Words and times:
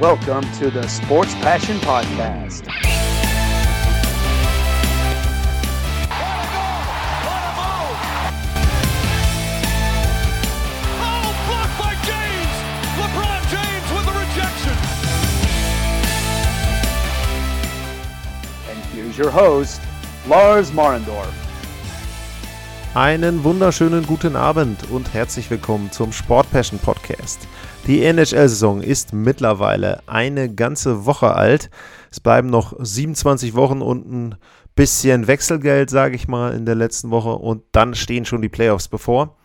Welcome 0.00 0.44
to 0.60 0.70
the 0.70 0.86
Sports 0.86 1.34
Passion 1.36 1.76
Podcast. 1.78 2.68
Your 19.18 19.32
host, 19.32 19.80
Lars 20.28 20.72
Marendorf. 20.72 21.26
Einen 22.94 23.42
wunderschönen 23.42 24.06
guten 24.06 24.36
Abend 24.36 24.88
und 24.90 25.12
herzlich 25.12 25.50
willkommen 25.50 25.90
zum 25.90 26.12
Sport 26.12 26.48
Passion 26.52 26.78
Podcast. 26.78 27.48
Die 27.88 28.04
NHL-Saison 28.04 28.82
ist 28.82 29.14
mittlerweile 29.14 30.02
eine 30.06 30.54
ganze 30.54 31.06
Woche 31.06 31.34
alt. 31.34 31.70
Es 32.10 32.20
bleiben 32.20 32.50
noch 32.50 32.74
27 32.78 33.54
Wochen 33.54 33.80
und 33.80 34.12
ein 34.12 34.34
bisschen 34.74 35.26
Wechselgeld, 35.26 35.88
sage 35.88 36.14
ich 36.14 36.28
mal, 36.28 36.52
in 36.52 36.66
der 36.66 36.74
letzten 36.74 37.10
Woche 37.10 37.30
und 37.30 37.62
dann 37.72 37.94
stehen 37.94 38.26
schon 38.26 38.42
die 38.42 38.50
Playoffs 38.50 38.88
bevor. 38.88 39.38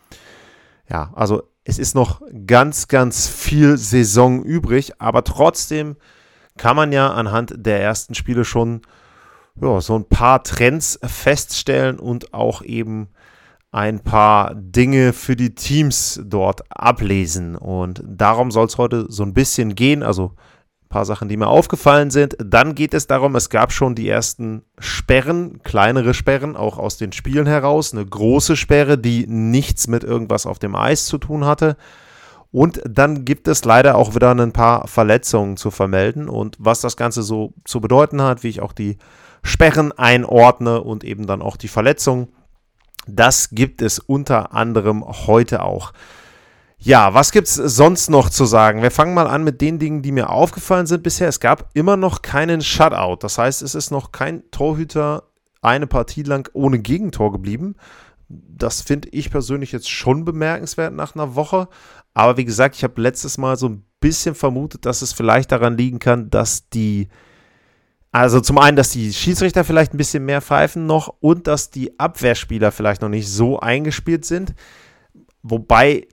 Ja, 0.89 1.13
also 1.15 1.43
es 1.63 1.79
ist 1.79 1.95
noch 1.95 2.21
ganz, 2.45 2.89
ganz 2.89 3.29
viel 3.29 3.77
Saison 3.77 4.43
übrig, 4.43 4.99
aber 4.99 5.23
trotzdem 5.23 5.95
kann 6.57 6.75
man 6.75 6.91
ja 6.91 7.13
anhand 7.13 7.53
der 7.55 7.81
ersten 7.81 8.13
Spiele 8.13 8.43
schon 8.43 8.81
ja, 9.61 9.79
so 9.79 9.95
ein 9.95 10.09
paar 10.09 10.43
Trends 10.43 10.99
feststellen 11.01 11.97
und 11.97 12.33
auch 12.33 12.61
eben 12.61 13.07
ein 13.73 14.01
paar 14.01 14.53
Dinge 14.53 15.13
für 15.13 15.35
die 15.35 15.55
Teams 15.55 16.21
dort 16.23 16.61
ablesen. 16.69 17.55
Und 17.55 18.03
darum 18.05 18.51
soll 18.51 18.67
es 18.67 18.77
heute 18.77 19.07
so 19.09 19.23
ein 19.23 19.33
bisschen 19.33 19.73
gehen. 19.73 20.03
Also 20.03 20.33
ein 20.83 20.89
paar 20.89 21.05
Sachen, 21.05 21.27
die 21.27 21.37
mir 21.37 21.47
aufgefallen 21.47 22.11
sind. 22.11 22.37
Dann 22.37 22.75
geht 22.75 22.93
es 22.93 23.07
darum, 23.07 23.35
es 23.35 23.49
gab 23.49 23.71
schon 23.71 23.95
die 23.95 24.07
ersten 24.07 24.61
Sperren, 24.77 25.63
kleinere 25.63 26.13
Sperren, 26.13 26.55
auch 26.55 26.77
aus 26.77 26.97
den 26.97 27.13
Spielen 27.13 27.47
heraus. 27.47 27.93
Eine 27.93 28.05
große 28.05 28.55
Sperre, 28.55 28.99
die 28.99 29.25
nichts 29.25 29.87
mit 29.87 30.03
irgendwas 30.03 30.45
auf 30.45 30.59
dem 30.59 30.75
Eis 30.75 31.05
zu 31.05 31.17
tun 31.17 31.45
hatte. 31.45 31.75
Und 32.51 32.79
dann 32.87 33.25
gibt 33.25 33.47
es 33.47 33.65
leider 33.65 33.95
auch 33.95 34.13
wieder 34.13 34.35
ein 34.35 34.53
paar 34.53 34.87
Verletzungen 34.87 35.57
zu 35.57 35.71
vermelden. 35.71 36.29
Und 36.29 36.57
was 36.59 36.81
das 36.81 36.95
Ganze 36.95 37.23
so 37.23 37.55
zu 37.65 37.81
bedeuten 37.81 38.21
hat, 38.21 38.43
wie 38.43 38.49
ich 38.49 38.61
auch 38.61 38.73
die 38.73 38.99
Sperren 39.41 39.91
einordne 39.93 40.81
und 40.81 41.03
eben 41.03 41.25
dann 41.25 41.41
auch 41.41 41.57
die 41.57 41.67
Verletzungen 41.67 42.27
das 43.07 43.49
gibt 43.51 43.81
es 43.81 43.99
unter 43.99 44.53
anderem 44.53 45.03
heute 45.05 45.63
auch. 45.63 45.93
Ja, 46.77 47.13
was 47.13 47.31
gibt 47.31 47.47
es 47.47 47.55
sonst 47.55 48.09
noch 48.09 48.29
zu 48.29 48.43
sagen? 48.43 48.81
Wir 48.81 48.91
fangen 48.91 49.13
mal 49.13 49.27
an 49.27 49.45
mit 49.45 49.61
den 49.61 49.79
Dingen, 49.79 50.01
die 50.01 50.11
mir 50.11 50.29
aufgefallen 50.29 50.85
sind 50.85 51.01
bisher. 51.01 51.29
Es 51.29 51.39
gab 51.39 51.69
immer 51.73 51.95
noch 51.95 52.21
keinen 52.21 52.61
Shutout. 52.61 53.19
Das 53.21 53.37
heißt, 53.37 53.61
es 53.61 53.73
ist 53.73 53.89
noch 53.89 54.11
kein 54.11 54.43
Torhüter 54.51 55.23
eine 55.61 55.87
Partie 55.87 56.23
lang 56.23 56.49
ohne 56.51 56.79
Gegentor 56.79 57.31
geblieben. 57.31 57.75
Das 58.27 58.81
finde 58.81 59.07
ich 59.13 59.31
persönlich 59.31 59.71
jetzt 59.71 59.89
schon 59.89 60.25
bemerkenswert 60.25 60.93
nach 60.93 61.15
einer 61.15 61.35
Woche. 61.35 61.69
Aber 62.13 62.35
wie 62.35 62.45
gesagt, 62.45 62.75
ich 62.75 62.83
habe 62.83 63.01
letztes 63.01 63.37
Mal 63.37 63.55
so 63.55 63.69
ein 63.69 63.85
bisschen 64.01 64.35
vermutet, 64.35 64.85
dass 64.85 65.01
es 65.01 65.13
vielleicht 65.13 65.53
daran 65.53 65.77
liegen 65.77 65.99
kann, 65.99 66.29
dass 66.29 66.67
die 66.69 67.07
also 68.13 68.39
zum 68.41 68.59
einen, 68.59 68.77
dass 68.77 68.91
die 68.91 69.11
Schiedsrichter 69.11 69.63
vielleicht 69.63 69.95
ein 69.95 69.97
bisschen 69.97 70.23
mehr 70.23 70.39
pfeifen 70.39 70.85
noch 70.85 71.15
und 71.19 71.47
dass 71.47 71.71
die 71.71 71.99
Abwehrspieler 71.99 72.71
vielleicht 72.71 73.01
noch 73.01 73.09
nicht 73.09 73.27
so 73.27 73.59
eingespielt 73.59 74.23
sind. 74.23 74.53
Wobei 75.41 76.07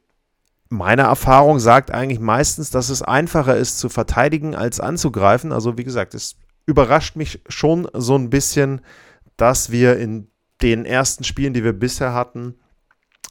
meine 0.70 1.02
Erfahrung 1.02 1.58
sagt 1.58 1.90
eigentlich 1.90 2.18
meistens, 2.18 2.70
dass 2.70 2.88
es 2.88 3.02
einfacher 3.02 3.54
ist 3.54 3.78
zu 3.78 3.90
verteidigen 3.90 4.54
als 4.54 4.80
anzugreifen. 4.80 5.52
Also 5.52 5.76
wie 5.76 5.84
gesagt, 5.84 6.14
es 6.14 6.36
überrascht 6.64 7.16
mich 7.16 7.42
schon 7.50 7.86
so 7.92 8.16
ein 8.16 8.30
bisschen, 8.30 8.80
dass 9.36 9.70
wir 9.70 9.98
in 9.98 10.28
den 10.62 10.86
ersten 10.86 11.24
Spielen, 11.24 11.52
die 11.52 11.64
wir 11.64 11.74
bisher 11.74 12.14
hatten, 12.14 12.54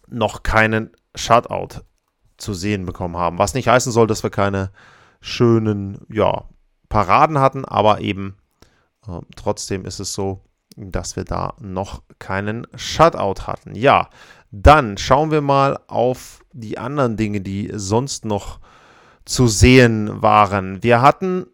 noch 0.08 0.44
keinen 0.44 0.92
Shutout 1.16 1.82
zu 2.38 2.54
sehen 2.54 2.86
bekommen 2.86 3.18
haben. 3.18 3.40
Was 3.40 3.56
nicht 3.56 3.68
heißen 3.68 3.92
soll, 3.92 4.06
dass 4.06 4.22
wir 4.22 4.30
keine 4.30 4.70
schönen 5.22 6.06
ja, 6.08 6.44
Paraden 6.88 7.40
hatten, 7.40 7.66
aber 7.66 8.02
eben 8.02 8.36
ähm, 9.10 9.26
trotzdem 9.36 9.86
ist 9.86 10.00
es 10.00 10.14
so, 10.14 10.42
dass 10.76 11.16
wir 11.16 11.24
da 11.24 11.56
noch 11.60 12.04
keinen 12.20 12.68
Shutout 12.76 13.48
hatten. 13.48 13.76
Ja, 13.76 14.10
dann 14.52 14.98
schauen 14.98 15.32
wir 15.32 15.42
mal 15.42 15.80
auf 15.88 16.44
die 16.54 16.78
anderen 16.78 17.18
Dinge, 17.18 17.42
die 17.42 17.72
sonst 17.74 18.26
noch 18.26 18.60
zu 19.26 19.48
sehen 19.48 20.22
waren. 20.22 20.82
Wir 20.82 21.02
hatten 21.02 21.48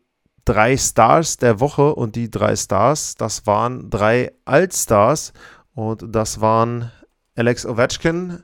drei 0.45 0.77
Stars 0.77 1.37
der 1.37 1.59
Woche 1.59 1.95
und 1.95 2.15
die 2.15 2.29
drei 2.29 2.55
Stars, 2.55 3.15
das 3.15 3.47
waren 3.47 3.89
drei 3.89 4.31
Altstars 4.45 5.33
und 5.73 6.05
das 6.07 6.39
waren 6.39 6.91
Alex 7.35 7.65
Ovechkin, 7.65 8.43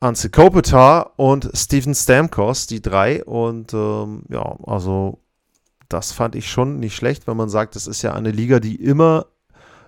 Anze 0.00 0.30
Kopitar 0.30 1.12
und 1.16 1.50
Steven 1.52 1.94
Stamkos, 1.94 2.66
die 2.66 2.80
drei. 2.80 3.22
Und 3.22 3.74
ähm, 3.74 4.24
ja, 4.30 4.56
also 4.64 5.18
das 5.90 6.12
fand 6.12 6.34
ich 6.34 6.50
schon 6.50 6.78
nicht 6.78 6.96
schlecht, 6.96 7.26
wenn 7.26 7.36
man 7.36 7.50
sagt, 7.50 7.76
das 7.76 7.86
ist 7.86 8.00
ja 8.02 8.14
eine 8.14 8.30
Liga, 8.30 8.60
die 8.60 8.76
immer 8.76 9.26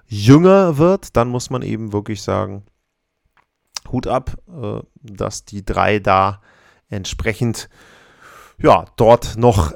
jünger 0.06 0.76
wird. 0.76 1.16
Dann 1.16 1.28
muss 1.28 1.48
man 1.48 1.62
eben 1.62 1.92
wirklich 1.92 2.22
sagen, 2.22 2.64
Hut 3.90 4.06
ab, 4.06 4.36
äh, 4.48 4.80
dass 5.02 5.44
die 5.44 5.64
drei 5.64 5.98
da 5.98 6.42
entsprechend 6.88 7.68
ja, 8.58 8.84
dort 8.96 9.36
noch 9.36 9.72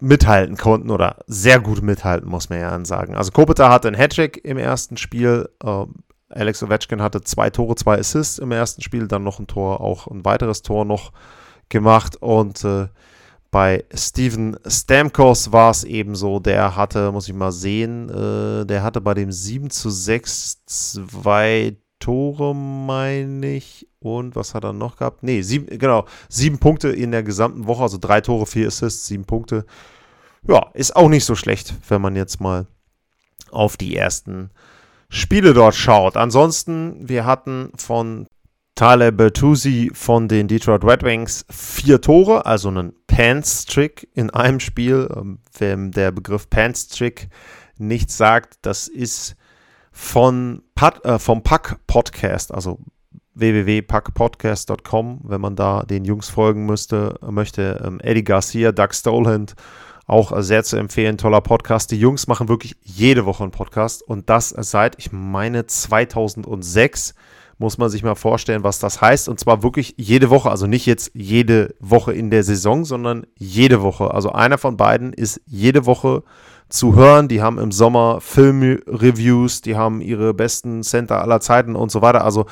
mithalten 0.00 0.56
konnten 0.56 0.90
oder 0.90 1.18
sehr 1.26 1.60
gut 1.60 1.82
mithalten, 1.82 2.28
muss 2.28 2.50
man 2.50 2.60
ja 2.60 2.84
sagen. 2.84 3.14
Also 3.14 3.32
Kopeta 3.32 3.70
hatte 3.70 3.88
einen 3.88 3.96
Hattrick 3.96 4.44
im 4.44 4.56
ersten 4.56 4.96
Spiel. 4.96 5.48
Äh, 5.62 5.86
Alex 6.30 6.62
Ovechkin 6.62 7.02
hatte 7.02 7.22
zwei 7.22 7.50
Tore, 7.50 7.74
zwei 7.74 7.98
Assists 7.98 8.38
im 8.38 8.52
ersten 8.52 8.82
Spiel, 8.82 9.08
dann 9.08 9.24
noch 9.24 9.38
ein 9.38 9.46
Tor, 9.46 9.80
auch 9.80 10.06
ein 10.06 10.24
weiteres 10.24 10.62
Tor 10.62 10.84
noch 10.84 11.12
gemacht 11.68 12.16
und 12.16 12.64
äh, 12.64 12.88
bei 13.50 13.84
Steven 13.94 14.56
Stamkos 14.66 15.52
war 15.52 15.70
es 15.70 15.84
eben 15.84 16.14
so, 16.14 16.38
der 16.38 16.76
hatte, 16.76 17.12
muss 17.12 17.28
ich 17.28 17.34
mal 17.34 17.52
sehen, 17.52 18.08
äh, 18.10 18.66
der 18.66 18.82
hatte 18.82 19.00
bei 19.00 19.14
dem 19.14 19.32
7 19.32 19.70
zu 19.70 19.90
6 19.90 20.64
zwei 20.66 21.76
Tore, 21.98 22.54
meine 22.54 23.54
ich. 23.54 23.88
Und 24.00 24.36
was 24.36 24.54
hat 24.54 24.64
er 24.64 24.72
noch 24.72 24.96
gehabt? 24.96 25.22
Nee, 25.22 25.42
sieben, 25.42 25.78
genau, 25.78 26.04
sieben 26.28 26.58
Punkte 26.58 26.88
in 26.88 27.10
der 27.10 27.22
gesamten 27.22 27.66
Woche, 27.66 27.82
also 27.82 27.98
drei 27.98 28.20
Tore, 28.20 28.46
vier 28.46 28.68
Assists, 28.68 29.06
sieben 29.06 29.24
Punkte. 29.24 29.64
Ja, 30.46 30.70
ist 30.74 30.94
auch 30.94 31.08
nicht 31.08 31.24
so 31.24 31.34
schlecht, 31.34 31.74
wenn 31.88 32.00
man 32.00 32.14
jetzt 32.14 32.40
mal 32.40 32.66
auf 33.50 33.76
die 33.76 33.96
ersten 33.96 34.50
Spiele 35.08 35.54
dort 35.54 35.74
schaut. 35.74 36.16
Ansonsten, 36.16 37.08
wir 37.08 37.24
hatten 37.24 37.72
von 37.76 38.26
Tyler 38.78 39.10
Bertuzzi 39.10 39.90
von 39.92 40.28
den 40.28 40.46
Detroit 40.46 40.84
Red 40.84 41.02
Wings 41.02 41.44
vier 41.50 42.00
Tore, 42.00 42.46
also 42.46 42.68
einen 42.68 42.92
Pants-Trick 43.08 44.08
in 44.14 44.30
einem 44.30 44.60
Spiel. 44.60 45.08
Ähm, 45.16 45.40
wem 45.58 45.90
der 45.90 46.12
Begriff 46.12 46.48
Pants-Trick 46.48 47.28
nichts 47.76 48.16
sagt, 48.16 48.58
das 48.62 48.86
ist 48.86 49.34
von 49.90 50.62
Pat, 50.76 51.04
äh, 51.04 51.18
vom 51.18 51.42
Pack 51.42 51.80
Podcast, 51.88 52.54
also 52.54 52.78
www.packpodcast.com, 53.34 55.22
wenn 55.24 55.40
man 55.40 55.56
da 55.56 55.82
den 55.82 56.04
Jungs 56.04 56.28
folgen 56.28 56.64
müsste, 56.64 57.18
möchte. 57.28 57.82
Ähm, 57.84 57.98
Eddie 57.98 58.22
Garcia, 58.22 58.70
Doug 58.70 58.92
Stoland, 58.92 59.56
auch 60.06 60.40
sehr 60.40 60.62
zu 60.62 60.76
empfehlen, 60.76 61.18
toller 61.18 61.40
Podcast. 61.40 61.90
Die 61.90 61.98
Jungs 61.98 62.28
machen 62.28 62.48
wirklich 62.48 62.76
jede 62.84 63.26
Woche 63.26 63.42
einen 63.42 63.50
Podcast 63.50 64.04
und 64.04 64.30
das 64.30 64.50
seit, 64.50 64.96
ich 65.00 65.10
meine, 65.10 65.66
2006 65.66 67.16
muss 67.58 67.76
man 67.76 67.90
sich 67.90 68.04
mal 68.04 68.14
vorstellen, 68.14 68.62
was 68.62 68.78
das 68.78 69.00
heißt. 69.00 69.28
Und 69.28 69.40
zwar 69.40 69.62
wirklich 69.62 69.94
jede 69.98 70.30
Woche, 70.30 70.50
also 70.50 70.66
nicht 70.66 70.86
jetzt 70.86 71.10
jede 71.14 71.74
Woche 71.80 72.12
in 72.12 72.30
der 72.30 72.44
Saison, 72.44 72.84
sondern 72.84 73.26
jede 73.36 73.82
Woche. 73.82 74.14
Also 74.14 74.30
einer 74.32 74.58
von 74.58 74.76
beiden 74.76 75.12
ist 75.12 75.40
jede 75.44 75.84
Woche 75.84 76.22
zu 76.68 76.94
hören. 76.94 77.26
Die 77.26 77.42
haben 77.42 77.58
im 77.58 77.72
Sommer 77.72 78.20
Filmreviews, 78.20 79.60
die 79.60 79.76
haben 79.76 80.00
ihre 80.00 80.34
besten 80.34 80.84
Center 80.84 81.20
aller 81.20 81.40
Zeiten 81.40 81.74
und 81.74 81.90
so 81.90 82.00
weiter. 82.00 82.24
Also 82.24 82.46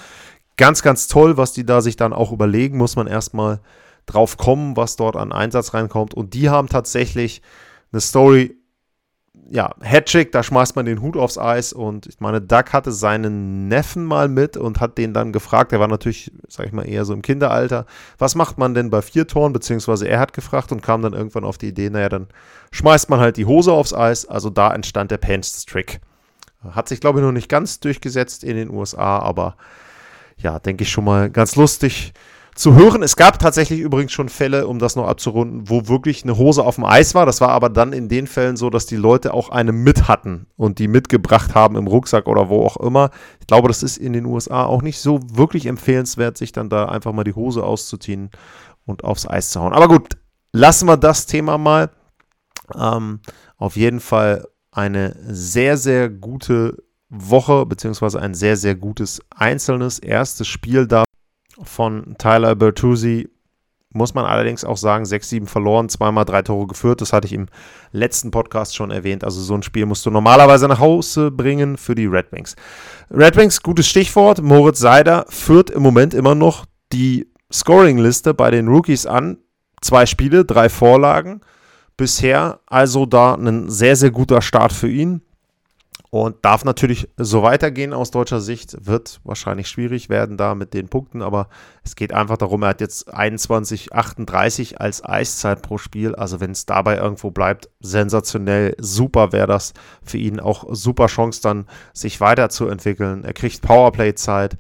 ganz, 0.56 0.82
ganz 0.82 1.06
toll, 1.06 1.36
was 1.36 1.52
die 1.52 1.64
da 1.64 1.80
sich 1.80 1.96
dann 1.96 2.12
auch 2.12 2.32
überlegen, 2.32 2.76
muss 2.76 2.96
man 2.96 3.06
erstmal 3.06 3.60
drauf 4.06 4.36
kommen, 4.36 4.76
was 4.76 4.96
dort 4.96 5.16
an 5.16 5.32
Einsatz 5.32 5.72
reinkommt. 5.72 6.14
Und 6.14 6.34
die 6.34 6.48
haben 6.48 6.68
tatsächlich 6.68 7.42
eine 7.92 8.00
Story 8.00 8.56
ja, 9.50 9.74
Hattrick, 9.80 10.32
da 10.32 10.42
schmeißt 10.42 10.76
man 10.76 10.86
den 10.86 11.00
Hut 11.00 11.16
aufs 11.16 11.38
Eis 11.38 11.72
und 11.72 12.06
ich 12.06 12.20
meine, 12.20 12.40
Doug 12.40 12.72
hatte 12.72 12.92
seinen 12.92 13.68
Neffen 13.68 14.04
mal 14.04 14.28
mit 14.28 14.56
und 14.56 14.80
hat 14.80 14.98
den 14.98 15.14
dann 15.14 15.32
gefragt, 15.32 15.72
der 15.72 15.80
war 15.80 15.88
natürlich, 15.88 16.32
sag 16.48 16.66
ich 16.66 16.72
mal, 16.72 16.88
eher 16.88 17.04
so 17.04 17.12
im 17.14 17.22
Kinderalter, 17.22 17.86
was 18.18 18.34
macht 18.34 18.58
man 18.58 18.74
denn 18.74 18.90
bei 18.90 19.02
vier 19.02 19.26
Toren, 19.26 19.52
beziehungsweise 19.52 20.08
er 20.08 20.18
hat 20.18 20.32
gefragt 20.32 20.72
und 20.72 20.82
kam 20.82 21.02
dann 21.02 21.12
irgendwann 21.12 21.44
auf 21.44 21.58
die 21.58 21.68
Idee, 21.68 21.90
naja, 21.90 22.08
dann 22.08 22.26
schmeißt 22.72 23.08
man 23.08 23.20
halt 23.20 23.36
die 23.36 23.46
Hose 23.46 23.72
aufs 23.72 23.94
Eis, 23.94 24.26
also 24.26 24.50
da 24.50 24.74
entstand 24.74 25.10
der 25.10 25.18
Pants-Trick. 25.18 26.00
Hat 26.70 26.88
sich, 26.88 27.00
glaube 27.00 27.20
ich, 27.20 27.24
noch 27.24 27.32
nicht 27.32 27.48
ganz 27.48 27.78
durchgesetzt 27.78 28.42
in 28.42 28.56
den 28.56 28.70
USA, 28.70 29.18
aber 29.20 29.56
ja, 30.38 30.58
denke 30.58 30.82
ich 30.82 30.90
schon 30.90 31.04
mal 31.04 31.30
ganz 31.30 31.54
lustig 31.56 32.12
zu 32.56 32.74
hören. 32.74 33.02
Es 33.02 33.16
gab 33.16 33.38
tatsächlich 33.38 33.80
übrigens 33.80 34.12
schon 34.12 34.28
Fälle, 34.28 34.66
um 34.66 34.78
das 34.78 34.96
noch 34.96 35.06
abzurunden, 35.06 35.68
wo 35.68 35.88
wirklich 35.88 36.24
eine 36.24 36.38
Hose 36.38 36.64
auf 36.64 36.76
dem 36.76 36.84
Eis 36.84 37.14
war. 37.14 37.26
Das 37.26 37.40
war 37.40 37.50
aber 37.50 37.68
dann 37.68 37.92
in 37.92 38.08
den 38.08 38.26
Fällen 38.26 38.56
so, 38.56 38.70
dass 38.70 38.86
die 38.86 38.96
Leute 38.96 39.34
auch 39.34 39.50
eine 39.50 39.72
mit 39.72 40.08
hatten 40.08 40.46
und 40.56 40.78
die 40.78 40.88
mitgebracht 40.88 41.54
haben 41.54 41.76
im 41.76 41.86
Rucksack 41.86 42.26
oder 42.26 42.48
wo 42.48 42.64
auch 42.64 42.78
immer. 42.78 43.10
Ich 43.40 43.46
glaube, 43.46 43.68
das 43.68 43.82
ist 43.82 43.98
in 43.98 44.14
den 44.14 44.24
USA 44.24 44.64
auch 44.64 44.82
nicht 44.82 44.98
so 44.98 45.20
wirklich 45.30 45.66
empfehlenswert, 45.66 46.38
sich 46.38 46.52
dann 46.52 46.70
da 46.70 46.86
einfach 46.86 47.12
mal 47.12 47.24
die 47.24 47.34
Hose 47.34 47.62
auszuziehen 47.62 48.30
und 48.86 49.04
aufs 49.04 49.28
Eis 49.28 49.50
zu 49.50 49.60
hauen. 49.60 49.74
Aber 49.74 49.88
gut, 49.88 50.16
lassen 50.52 50.88
wir 50.88 50.96
das 50.96 51.26
Thema 51.26 51.58
mal. 51.58 51.90
Ähm, 52.74 53.20
auf 53.58 53.76
jeden 53.76 54.00
Fall 54.00 54.48
eine 54.72 55.14
sehr, 55.28 55.76
sehr 55.76 56.08
gute 56.08 56.82
Woche, 57.08 57.66
beziehungsweise 57.66 58.20
ein 58.20 58.34
sehr, 58.34 58.56
sehr 58.56 58.74
gutes 58.74 59.20
einzelnes 59.30 59.98
erstes 59.98 60.48
Spiel 60.48 60.86
da 60.86 61.04
von 61.62 62.14
Tyler 62.18 62.54
Bertuzzi. 62.54 63.28
Muss 63.92 64.12
man 64.12 64.26
allerdings 64.26 64.64
auch 64.64 64.76
sagen, 64.76 65.04
6-7 65.04 65.46
verloren, 65.46 65.88
zweimal 65.88 66.26
drei 66.26 66.42
Tore 66.42 66.66
geführt. 66.66 67.00
Das 67.00 67.14
hatte 67.14 67.26
ich 67.26 67.32
im 67.32 67.46
letzten 67.92 68.30
Podcast 68.30 68.76
schon 68.76 68.90
erwähnt. 68.90 69.24
Also 69.24 69.40
so 69.40 69.54
ein 69.54 69.62
Spiel 69.62 69.86
musst 69.86 70.04
du 70.04 70.10
normalerweise 70.10 70.68
nach 70.68 70.80
Hause 70.80 71.30
bringen 71.30 71.78
für 71.78 71.94
die 71.94 72.06
Red 72.06 72.30
Wings. 72.32 72.56
Red 73.10 73.36
Wings, 73.36 73.62
gutes 73.62 73.88
Stichwort. 73.88 74.42
Moritz 74.42 74.80
Seider 74.80 75.24
führt 75.30 75.70
im 75.70 75.82
Moment 75.82 76.12
immer 76.12 76.34
noch 76.34 76.66
die 76.92 77.30
Scoring-Liste 77.50 78.34
bei 78.34 78.50
den 78.50 78.68
Rookies 78.68 79.06
an. 79.06 79.38
Zwei 79.80 80.04
Spiele, 80.04 80.44
drei 80.44 80.68
Vorlagen 80.68 81.40
bisher. 81.96 82.60
Also 82.66 83.06
da 83.06 83.34
ein 83.34 83.70
sehr, 83.70 83.96
sehr 83.96 84.10
guter 84.10 84.42
Start 84.42 84.72
für 84.72 84.88
ihn. 84.88 85.22
Und 86.10 86.44
darf 86.44 86.64
natürlich 86.64 87.08
so 87.16 87.42
weitergehen 87.42 87.92
aus 87.92 88.10
deutscher 88.10 88.40
Sicht. 88.40 88.86
Wird 88.86 89.20
wahrscheinlich 89.24 89.68
schwierig 89.68 90.08
werden 90.08 90.36
da 90.36 90.54
mit 90.54 90.72
den 90.72 90.88
Punkten, 90.88 91.20
aber 91.20 91.48
es 91.82 91.96
geht 91.96 92.12
einfach 92.12 92.36
darum, 92.36 92.62
er 92.62 92.70
hat 92.70 92.80
jetzt 92.80 93.12
21, 93.12 93.92
38 93.92 94.80
als 94.80 95.04
Eiszeit 95.04 95.62
pro 95.62 95.78
Spiel. 95.78 96.14
Also 96.14 96.40
wenn 96.40 96.52
es 96.52 96.66
dabei 96.66 96.96
irgendwo 96.96 97.30
bleibt, 97.30 97.68
sensationell, 97.80 98.74
super 98.78 99.32
wäre 99.32 99.46
das 99.46 99.74
für 100.02 100.18
ihn. 100.18 100.40
Auch 100.40 100.64
super 100.70 101.06
Chance 101.06 101.42
dann, 101.42 101.66
sich 101.92 102.20
weiterzuentwickeln. 102.20 103.24
Er 103.24 103.32
kriegt 103.32 103.62
Powerplay-Zeit. 103.62 104.56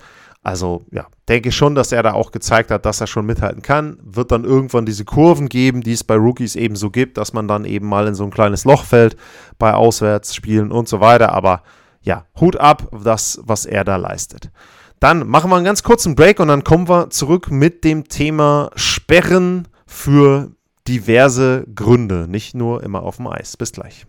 Also 0.46 0.86
ja, 0.92 1.08
denke 1.28 1.50
schon, 1.50 1.74
dass 1.74 1.90
er 1.90 2.04
da 2.04 2.12
auch 2.12 2.30
gezeigt 2.30 2.70
hat, 2.70 2.86
dass 2.86 3.00
er 3.00 3.08
schon 3.08 3.26
mithalten 3.26 3.62
kann. 3.62 3.98
Wird 4.04 4.30
dann 4.30 4.44
irgendwann 4.44 4.86
diese 4.86 5.04
Kurven 5.04 5.48
geben, 5.48 5.80
die 5.80 5.90
es 5.90 6.04
bei 6.04 6.14
Rookies 6.14 6.54
eben 6.54 6.76
so 6.76 6.88
gibt, 6.88 7.18
dass 7.18 7.32
man 7.32 7.48
dann 7.48 7.64
eben 7.64 7.88
mal 7.88 8.06
in 8.06 8.14
so 8.14 8.22
ein 8.22 8.30
kleines 8.30 8.64
Loch 8.64 8.84
fällt 8.84 9.16
bei 9.58 9.74
Auswärtsspielen 9.74 10.70
und 10.70 10.86
so 10.86 11.00
weiter. 11.00 11.32
Aber 11.32 11.64
ja, 12.00 12.26
Hut 12.38 12.54
ab, 12.58 12.88
das, 13.02 13.40
was 13.42 13.66
er 13.66 13.82
da 13.82 13.96
leistet. 13.96 14.52
Dann 15.00 15.26
machen 15.26 15.50
wir 15.50 15.56
einen 15.56 15.64
ganz 15.64 15.82
kurzen 15.82 16.14
Break 16.14 16.38
und 16.38 16.46
dann 16.46 16.62
kommen 16.62 16.88
wir 16.88 17.10
zurück 17.10 17.50
mit 17.50 17.82
dem 17.82 18.06
Thema 18.06 18.70
Sperren 18.76 19.66
für 19.84 20.52
diverse 20.86 21.66
Gründe, 21.74 22.28
nicht 22.28 22.54
nur 22.54 22.84
immer 22.84 23.02
auf 23.02 23.16
dem 23.16 23.26
Eis. 23.26 23.56
Bis 23.56 23.72
gleich. 23.72 24.06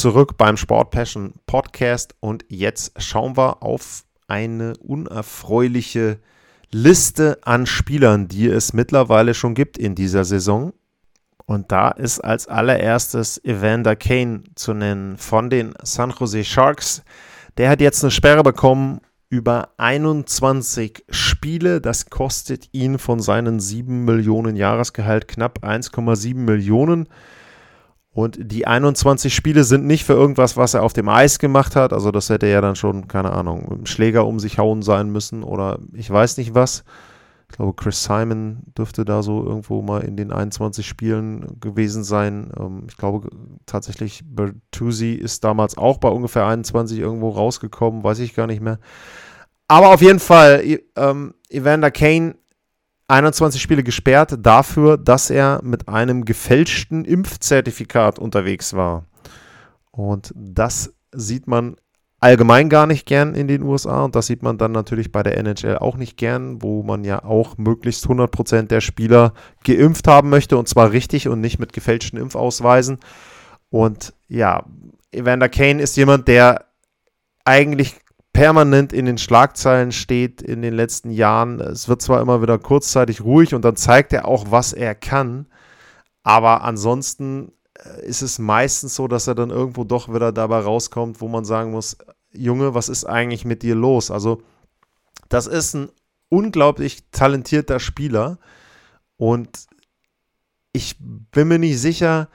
Zurück 0.00 0.38
beim 0.38 0.56
Sport 0.56 0.92
Passion 0.92 1.34
Podcast 1.44 2.14
und 2.20 2.46
jetzt 2.48 2.92
schauen 3.02 3.36
wir 3.36 3.62
auf 3.62 4.04
eine 4.28 4.72
unerfreuliche 4.78 6.20
Liste 6.70 7.38
an 7.42 7.66
Spielern, 7.66 8.26
die 8.26 8.46
es 8.46 8.72
mittlerweile 8.72 9.34
schon 9.34 9.52
gibt 9.52 9.76
in 9.76 9.94
dieser 9.94 10.24
Saison. 10.24 10.72
Und 11.44 11.70
da 11.70 11.90
ist 11.90 12.20
als 12.20 12.46
allererstes 12.46 13.44
Evander 13.44 13.94
Kane 13.94 14.44
zu 14.54 14.72
nennen 14.72 15.18
von 15.18 15.50
den 15.50 15.74
San 15.82 16.14
Jose 16.18 16.44
Sharks. 16.44 17.02
Der 17.58 17.68
hat 17.68 17.82
jetzt 17.82 18.02
eine 18.02 18.10
Sperre 18.10 18.42
bekommen 18.42 19.02
über 19.28 19.68
21 19.76 21.04
Spiele. 21.10 21.82
Das 21.82 22.08
kostet 22.08 22.70
ihn 22.72 22.98
von 22.98 23.20
seinen 23.20 23.60
7 23.60 24.06
Millionen 24.06 24.56
Jahresgehalt 24.56 25.28
knapp 25.28 25.62
1,7 25.62 26.36
Millionen. 26.36 27.06
Und 28.12 28.38
die 28.40 28.66
21 28.66 29.32
Spiele 29.32 29.62
sind 29.62 29.86
nicht 29.86 30.04
für 30.04 30.14
irgendwas, 30.14 30.56
was 30.56 30.74
er 30.74 30.82
auf 30.82 30.92
dem 30.92 31.08
Eis 31.08 31.38
gemacht 31.38 31.76
hat. 31.76 31.92
Also 31.92 32.10
das 32.10 32.28
hätte 32.28 32.48
ja 32.48 32.60
dann 32.60 32.74
schon, 32.74 33.06
keine 33.06 33.32
Ahnung, 33.32 33.66
mit 33.68 33.78
dem 33.78 33.86
Schläger 33.86 34.26
um 34.26 34.40
sich 34.40 34.58
hauen 34.58 34.82
sein 34.82 35.10
müssen 35.10 35.44
oder 35.44 35.78
ich 35.92 36.10
weiß 36.10 36.36
nicht 36.36 36.54
was. 36.54 36.84
Ich 37.50 37.56
glaube, 37.56 37.74
Chris 37.74 38.04
Simon 38.04 38.62
dürfte 38.78 39.04
da 39.04 39.22
so 39.22 39.44
irgendwo 39.44 39.82
mal 39.82 40.02
in 40.02 40.16
den 40.16 40.32
21 40.32 40.86
Spielen 40.86 41.58
gewesen 41.60 42.04
sein. 42.04 42.52
Ähm, 42.58 42.84
ich 42.88 42.96
glaube 42.96 43.28
tatsächlich, 43.66 44.22
Bertuzzi 44.24 45.14
ist 45.14 45.42
damals 45.42 45.76
auch 45.76 45.98
bei 45.98 46.08
ungefähr 46.08 46.46
21 46.46 46.98
irgendwo 46.98 47.30
rausgekommen, 47.30 48.04
weiß 48.04 48.20
ich 48.20 48.34
gar 48.34 48.46
nicht 48.46 48.60
mehr. 48.60 48.78
Aber 49.66 49.88
auf 49.94 50.02
jeden 50.02 50.20
Fall, 50.20 50.80
ähm, 50.96 51.34
Evander 51.48 51.90
Kane 51.90 52.36
21 53.10 53.60
Spiele 53.60 53.82
gesperrt 53.82 54.38
dafür, 54.40 54.96
dass 54.96 55.30
er 55.30 55.60
mit 55.62 55.88
einem 55.88 56.24
gefälschten 56.24 57.04
Impfzertifikat 57.04 58.18
unterwegs 58.18 58.74
war. 58.74 59.04
Und 59.90 60.32
das 60.34 60.94
sieht 61.12 61.46
man 61.46 61.76
allgemein 62.20 62.68
gar 62.68 62.86
nicht 62.86 63.06
gern 63.06 63.34
in 63.34 63.48
den 63.48 63.62
USA 63.62 64.04
und 64.04 64.14
das 64.14 64.26
sieht 64.26 64.42
man 64.42 64.58
dann 64.58 64.72
natürlich 64.72 65.10
bei 65.10 65.22
der 65.22 65.36
NHL 65.38 65.78
auch 65.78 65.96
nicht 65.96 66.16
gern, 66.16 66.62
wo 66.62 66.82
man 66.82 67.02
ja 67.02 67.24
auch 67.24 67.56
möglichst 67.56 68.06
100% 68.06 68.64
der 68.64 68.82
Spieler 68.82 69.32
geimpft 69.64 70.06
haben 70.06 70.28
möchte 70.28 70.56
und 70.58 70.68
zwar 70.68 70.92
richtig 70.92 71.28
und 71.28 71.40
nicht 71.40 71.58
mit 71.58 71.72
gefälschten 71.72 72.18
Impfausweisen. 72.18 72.98
Und 73.70 74.12
ja, 74.28 74.64
Evander 75.12 75.48
Kane 75.48 75.82
ist 75.82 75.96
jemand, 75.96 76.28
der 76.28 76.66
eigentlich 77.44 77.96
permanent 78.40 78.94
in 78.94 79.04
den 79.04 79.18
Schlagzeilen 79.18 79.92
steht 79.92 80.40
in 80.40 80.62
den 80.62 80.72
letzten 80.72 81.10
Jahren. 81.10 81.60
Es 81.60 81.88
wird 81.88 82.00
zwar 82.00 82.22
immer 82.22 82.40
wieder 82.40 82.58
kurzzeitig 82.58 83.20
ruhig 83.20 83.54
und 83.54 83.66
dann 83.66 83.76
zeigt 83.76 84.14
er 84.14 84.26
auch, 84.26 84.46
was 84.50 84.72
er 84.72 84.94
kann, 84.94 85.44
aber 86.22 86.62
ansonsten 86.62 87.52
äh, 87.74 88.02
ist 88.06 88.22
es 88.22 88.38
meistens 88.38 88.94
so, 88.94 89.08
dass 89.08 89.26
er 89.26 89.34
dann 89.34 89.50
irgendwo 89.50 89.84
doch 89.84 90.08
wieder 90.08 90.32
dabei 90.32 90.60
rauskommt, 90.60 91.20
wo 91.20 91.28
man 91.28 91.44
sagen 91.44 91.72
muss, 91.72 91.98
Junge, 92.32 92.72
was 92.72 92.88
ist 92.88 93.04
eigentlich 93.04 93.44
mit 93.44 93.62
dir 93.62 93.74
los? 93.74 94.10
Also 94.10 94.40
das 95.28 95.46
ist 95.46 95.74
ein 95.74 95.90
unglaublich 96.30 97.10
talentierter 97.12 97.78
Spieler 97.78 98.38
und 99.18 99.66
ich 100.72 100.96
bin 100.98 101.46
mir 101.46 101.58
nicht 101.58 101.78
sicher, 101.78 102.30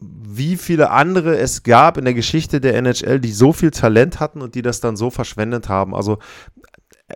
wie 0.00 0.56
viele 0.56 0.90
andere 0.90 1.36
es 1.38 1.62
gab 1.62 1.98
in 1.98 2.04
der 2.04 2.14
Geschichte 2.14 2.60
der 2.60 2.74
NHL, 2.74 3.20
die 3.20 3.32
so 3.32 3.52
viel 3.52 3.70
Talent 3.70 4.20
hatten 4.20 4.40
und 4.40 4.54
die 4.54 4.62
das 4.62 4.80
dann 4.80 4.96
so 4.96 5.10
verschwendet 5.10 5.68
haben. 5.68 5.94
Also 5.94 6.18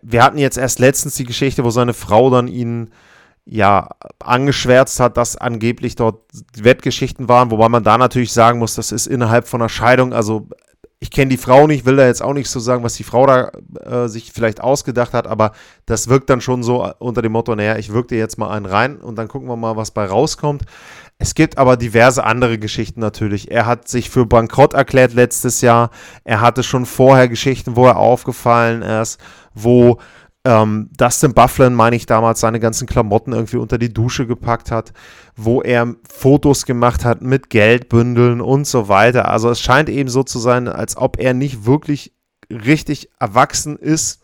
wir 0.02 0.22
hatten 0.22 0.38
jetzt 0.38 0.58
erst 0.58 0.78
letztens 0.78 1.14
die 1.14 1.24
Geschichte, 1.24 1.64
wo 1.64 1.70
seine 1.70 1.94
Frau 1.94 2.30
dann 2.30 2.48
ihn 2.48 2.90
ja 3.46 3.90
angeschwärzt 4.20 5.00
hat, 5.00 5.16
dass 5.16 5.36
angeblich 5.36 5.96
dort 5.96 6.22
Wettgeschichten 6.56 7.28
waren, 7.28 7.50
wobei 7.50 7.68
man 7.68 7.84
da 7.84 7.98
natürlich 7.98 8.32
sagen 8.32 8.58
muss, 8.58 8.74
das 8.74 8.90
ist 8.90 9.06
innerhalb 9.06 9.46
von 9.48 9.60
einer 9.60 9.68
Scheidung, 9.68 10.12
also 10.14 10.48
ich 11.04 11.10
kenne 11.10 11.28
die 11.28 11.36
Frau 11.36 11.66
nicht, 11.66 11.84
will 11.84 11.96
da 11.96 12.06
jetzt 12.06 12.22
auch 12.22 12.32
nicht 12.32 12.48
so 12.48 12.58
sagen, 12.60 12.82
was 12.82 12.94
die 12.94 13.04
Frau 13.04 13.26
da 13.26 13.50
äh, 13.84 14.08
sich 14.08 14.32
vielleicht 14.32 14.62
ausgedacht 14.62 15.12
hat, 15.12 15.26
aber 15.26 15.52
das 15.84 16.08
wirkt 16.08 16.30
dann 16.30 16.40
schon 16.40 16.62
so 16.62 16.90
unter 16.98 17.20
dem 17.20 17.32
Motto, 17.32 17.54
naja, 17.54 17.76
ich 17.76 17.92
wirke 17.92 18.08
dir 18.08 18.18
jetzt 18.18 18.38
mal 18.38 18.48
einen 18.50 18.64
rein 18.64 18.96
und 18.96 19.16
dann 19.16 19.28
gucken 19.28 19.46
wir 19.46 19.56
mal, 19.56 19.76
was 19.76 19.90
bei 19.90 20.06
rauskommt. 20.06 20.62
Es 21.18 21.34
gibt 21.34 21.58
aber 21.58 21.76
diverse 21.76 22.24
andere 22.24 22.58
Geschichten 22.58 23.00
natürlich. 23.00 23.50
Er 23.50 23.66
hat 23.66 23.88
sich 23.88 24.10
für 24.10 24.26
bankrott 24.26 24.74
erklärt 24.74 25.14
letztes 25.14 25.60
Jahr. 25.60 25.90
Er 26.24 26.40
hatte 26.40 26.62
schon 26.62 26.86
vorher 26.86 27.28
Geschichten, 27.28 27.76
wo 27.76 27.86
er 27.86 27.96
aufgefallen 27.96 28.82
ist, 28.82 29.20
wo 29.54 30.00
ähm, 30.44 30.90
Dustin 30.96 31.32
Bufflin, 31.32 31.72
meine 31.72 31.96
ich 31.96 32.06
damals, 32.06 32.40
seine 32.40 32.60
ganzen 32.60 32.86
Klamotten 32.86 33.32
irgendwie 33.32 33.56
unter 33.56 33.78
die 33.78 33.92
Dusche 33.92 34.26
gepackt 34.26 34.70
hat, 34.70 34.92
wo 35.36 35.62
er 35.62 35.94
Fotos 36.08 36.66
gemacht 36.66 37.04
hat 37.04 37.22
mit 37.22 37.48
Geldbündeln 37.48 38.40
und 38.40 38.66
so 38.66 38.88
weiter. 38.88 39.28
Also 39.28 39.50
es 39.50 39.60
scheint 39.60 39.88
eben 39.88 40.10
so 40.10 40.22
zu 40.22 40.38
sein, 40.38 40.68
als 40.68 40.96
ob 40.96 41.18
er 41.18 41.32
nicht 41.32 41.64
wirklich 41.64 42.12
richtig 42.50 43.08
erwachsen 43.18 43.76
ist 43.76 44.23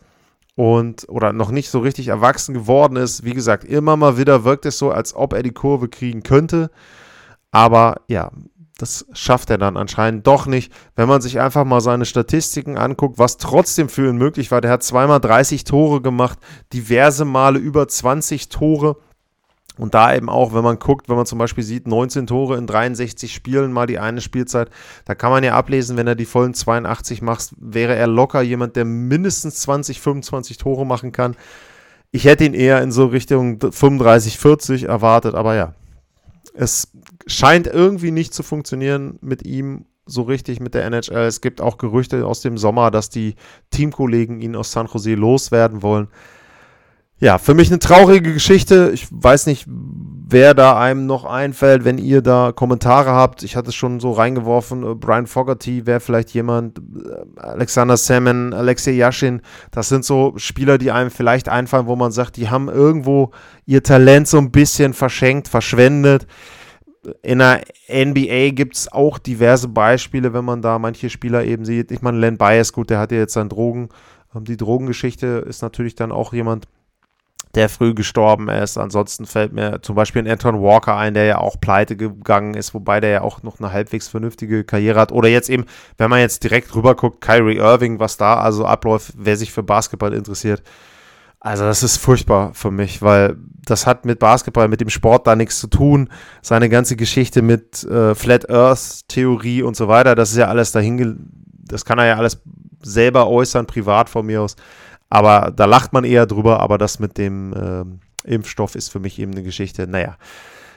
und 0.61 1.09
oder 1.09 1.33
noch 1.33 1.49
nicht 1.49 1.71
so 1.71 1.79
richtig 1.79 2.09
erwachsen 2.09 2.53
geworden 2.53 2.95
ist. 2.95 3.25
Wie 3.25 3.33
gesagt, 3.33 3.63
immer 3.63 3.97
mal 3.97 4.19
wieder 4.19 4.43
wirkt 4.43 4.67
es 4.67 4.77
so, 4.77 4.91
als 4.91 5.15
ob 5.15 5.33
er 5.33 5.41
die 5.41 5.53
Kurve 5.53 5.89
kriegen 5.89 6.21
könnte. 6.21 6.69
Aber 7.49 8.01
ja, 8.07 8.29
das 8.77 9.07
schafft 9.11 9.49
er 9.49 9.57
dann 9.57 9.75
anscheinend 9.75 10.27
doch 10.27 10.45
nicht. 10.45 10.71
Wenn 10.95 11.07
man 11.07 11.19
sich 11.19 11.39
einfach 11.39 11.65
mal 11.65 11.81
seine 11.81 12.05
Statistiken 12.05 12.77
anguckt, 12.77 13.17
was 13.17 13.37
trotzdem 13.37 13.89
für 13.89 14.07
ihn 14.07 14.17
möglich 14.17 14.51
war, 14.51 14.61
der 14.61 14.69
hat 14.69 14.83
zweimal 14.83 15.19
30 15.19 15.63
Tore 15.63 15.99
gemacht, 15.99 16.37
diverse 16.73 17.25
Male 17.25 17.57
über 17.57 17.87
20 17.87 18.49
Tore. 18.49 18.97
Und 19.77 19.93
da 19.93 20.13
eben 20.13 20.29
auch, 20.29 20.53
wenn 20.53 20.63
man 20.63 20.79
guckt, 20.79 21.07
wenn 21.07 21.15
man 21.15 21.25
zum 21.25 21.39
Beispiel 21.39 21.63
sieht, 21.63 21.87
19 21.87 22.27
Tore 22.27 22.57
in 22.57 22.67
63 22.67 23.33
Spielen, 23.33 23.71
mal 23.71 23.87
die 23.87 23.99
eine 23.99 24.21
Spielzeit, 24.21 24.69
da 25.05 25.15
kann 25.15 25.31
man 25.31 25.43
ja 25.43 25.55
ablesen, 25.55 25.97
wenn 25.97 26.07
er 26.07 26.15
die 26.15 26.25
vollen 26.25 26.53
82 26.53 27.21
macht, 27.21 27.53
wäre 27.57 27.95
er 27.95 28.07
locker 28.07 28.41
jemand, 28.41 28.75
der 28.75 28.85
mindestens 28.85 29.61
20, 29.61 30.01
25 30.01 30.57
Tore 30.57 30.85
machen 30.85 31.11
kann. 31.11 31.35
Ich 32.11 32.25
hätte 32.25 32.43
ihn 32.43 32.53
eher 32.53 32.81
in 32.81 32.91
so 32.91 33.05
Richtung 33.05 33.59
35, 33.59 34.37
40 34.37 34.83
erwartet, 34.83 35.35
aber 35.35 35.55
ja. 35.55 35.73
Es 36.53 36.89
scheint 37.27 37.67
irgendwie 37.67 38.11
nicht 38.11 38.33
zu 38.33 38.43
funktionieren 38.43 39.17
mit 39.21 39.45
ihm 39.45 39.85
so 40.05 40.23
richtig 40.23 40.59
mit 40.59 40.73
der 40.73 40.83
NHL. 40.85 41.25
Es 41.25 41.39
gibt 41.39 41.61
auch 41.61 41.77
Gerüchte 41.77 42.25
aus 42.25 42.41
dem 42.41 42.57
Sommer, 42.57 42.91
dass 42.91 43.09
die 43.09 43.35
Teamkollegen 43.69 44.41
ihn 44.41 44.55
aus 44.57 44.71
San 44.73 44.87
Jose 44.87 45.13
loswerden 45.13 45.81
wollen. 45.81 46.09
Ja, 47.21 47.37
für 47.37 47.53
mich 47.53 47.69
eine 47.69 47.77
traurige 47.77 48.33
Geschichte. 48.33 48.89
Ich 48.95 49.07
weiß 49.11 49.45
nicht, 49.45 49.67
wer 49.67 50.55
da 50.55 50.79
einem 50.79 51.05
noch 51.05 51.23
einfällt, 51.23 51.85
wenn 51.85 51.99
ihr 51.99 52.23
da 52.23 52.51
Kommentare 52.51 53.11
habt. 53.11 53.43
Ich 53.43 53.55
hatte 53.55 53.69
es 53.69 53.75
schon 53.75 53.99
so 53.99 54.11
reingeworfen. 54.11 54.83
Äh, 54.83 54.95
Brian 54.95 55.27
Fogarty 55.27 55.85
wäre 55.85 55.99
vielleicht 55.99 56.31
jemand. 56.31 56.79
Äh, 56.79 57.39
Alexander 57.39 57.95
Salmon, 57.95 58.53
Alexei 58.53 58.93
Yashin. 58.93 59.41
Das 59.69 59.87
sind 59.87 60.03
so 60.03 60.33
Spieler, 60.37 60.79
die 60.79 60.89
einem 60.89 61.11
vielleicht 61.11 61.47
einfallen, 61.47 61.85
wo 61.85 61.95
man 61.95 62.11
sagt, 62.11 62.37
die 62.37 62.49
haben 62.49 62.69
irgendwo 62.69 63.29
ihr 63.67 63.83
Talent 63.83 64.27
so 64.27 64.39
ein 64.39 64.51
bisschen 64.51 64.95
verschenkt, 64.95 65.47
verschwendet. 65.47 66.25
In 67.21 67.37
der 67.37 67.61
NBA 67.87 68.49
gibt 68.55 68.77
es 68.77 68.91
auch 68.91 69.19
diverse 69.19 69.67
Beispiele, 69.67 70.33
wenn 70.33 70.45
man 70.45 70.63
da 70.63 70.79
manche 70.79 71.11
Spieler 71.11 71.43
eben 71.43 71.65
sieht. 71.65 71.91
Ich 71.91 72.01
meine, 72.01 72.17
Len 72.17 72.39
Bias, 72.39 72.73
gut, 72.73 72.89
der 72.89 72.97
hat 72.97 73.11
ja 73.11 73.19
jetzt 73.19 73.33
seine 73.33 73.49
Drogen. 73.49 73.89
Ähm, 74.35 74.45
die 74.45 74.57
Drogengeschichte 74.57 75.45
ist 75.47 75.61
natürlich 75.61 75.93
dann 75.93 76.11
auch 76.11 76.33
jemand, 76.33 76.67
der 77.55 77.69
früh 77.69 77.93
gestorben 77.93 78.49
ist. 78.49 78.77
Ansonsten 78.77 79.25
fällt 79.25 79.53
mir 79.53 79.81
zum 79.81 79.95
Beispiel 79.95 80.21
ein 80.21 80.31
Anton 80.31 80.61
Walker 80.61 80.95
ein, 80.95 81.13
der 81.13 81.25
ja 81.25 81.37
auch 81.37 81.59
pleite 81.59 81.97
gegangen 81.97 82.53
ist, 82.53 82.73
wobei 82.73 82.99
der 82.99 83.09
ja 83.09 83.21
auch 83.21 83.43
noch 83.43 83.59
eine 83.59 83.71
halbwegs 83.73 84.07
vernünftige 84.07 84.63
Karriere 84.63 84.99
hat. 84.99 85.11
Oder 85.11 85.29
jetzt 85.29 85.49
eben, 85.49 85.65
wenn 85.97 86.09
man 86.09 86.19
jetzt 86.19 86.43
direkt 86.43 86.73
rüber 86.75 86.95
guckt, 86.95 87.21
Kyrie 87.21 87.57
Irving, 87.57 87.99
was 87.99 88.17
da 88.17 88.35
also 88.35 88.65
abläuft, 88.65 89.13
wer 89.17 89.35
sich 89.37 89.51
für 89.51 89.63
Basketball 89.63 90.13
interessiert. 90.13 90.63
Also 91.43 91.63
das 91.63 91.81
ist 91.81 91.97
furchtbar 91.97 92.53
für 92.53 92.69
mich, 92.69 93.01
weil 93.01 93.35
das 93.65 93.87
hat 93.87 94.05
mit 94.05 94.19
Basketball, 94.19 94.67
mit 94.67 94.79
dem 94.79 94.89
Sport 94.89 95.25
da 95.25 95.35
nichts 95.35 95.59
zu 95.59 95.67
tun. 95.67 96.09
Seine 96.43 96.69
ganze 96.69 96.95
Geschichte 96.95 97.41
mit 97.41 97.83
äh, 97.83 98.13
Flat 98.13 98.49
Earth 98.49 99.07
Theorie 99.07 99.63
und 99.63 99.75
so 99.75 99.87
weiter, 99.87 100.13
das 100.13 100.31
ist 100.31 100.37
ja 100.37 100.47
alles 100.47 100.71
dahin, 100.71 101.31
das 101.65 101.83
kann 101.83 101.97
er 101.97 102.05
ja 102.05 102.17
alles 102.17 102.41
selber 102.83 103.27
äußern, 103.27 103.65
privat 103.65 104.09
von 104.09 104.25
mir 104.25 104.41
aus. 104.41 104.55
Aber 105.11 105.51
da 105.53 105.65
lacht 105.65 105.91
man 105.91 106.05
eher 106.05 106.25
drüber, 106.25 106.61
aber 106.61 106.77
das 106.77 106.99
mit 106.99 107.17
dem 107.17 107.53
äh, 107.53 108.29
Impfstoff 108.33 108.75
ist 108.75 108.89
für 108.89 109.01
mich 109.01 109.19
eben 109.19 109.33
eine 109.33 109.43
Geschichte. 109.43 109.85
Naja, 109.85 110.15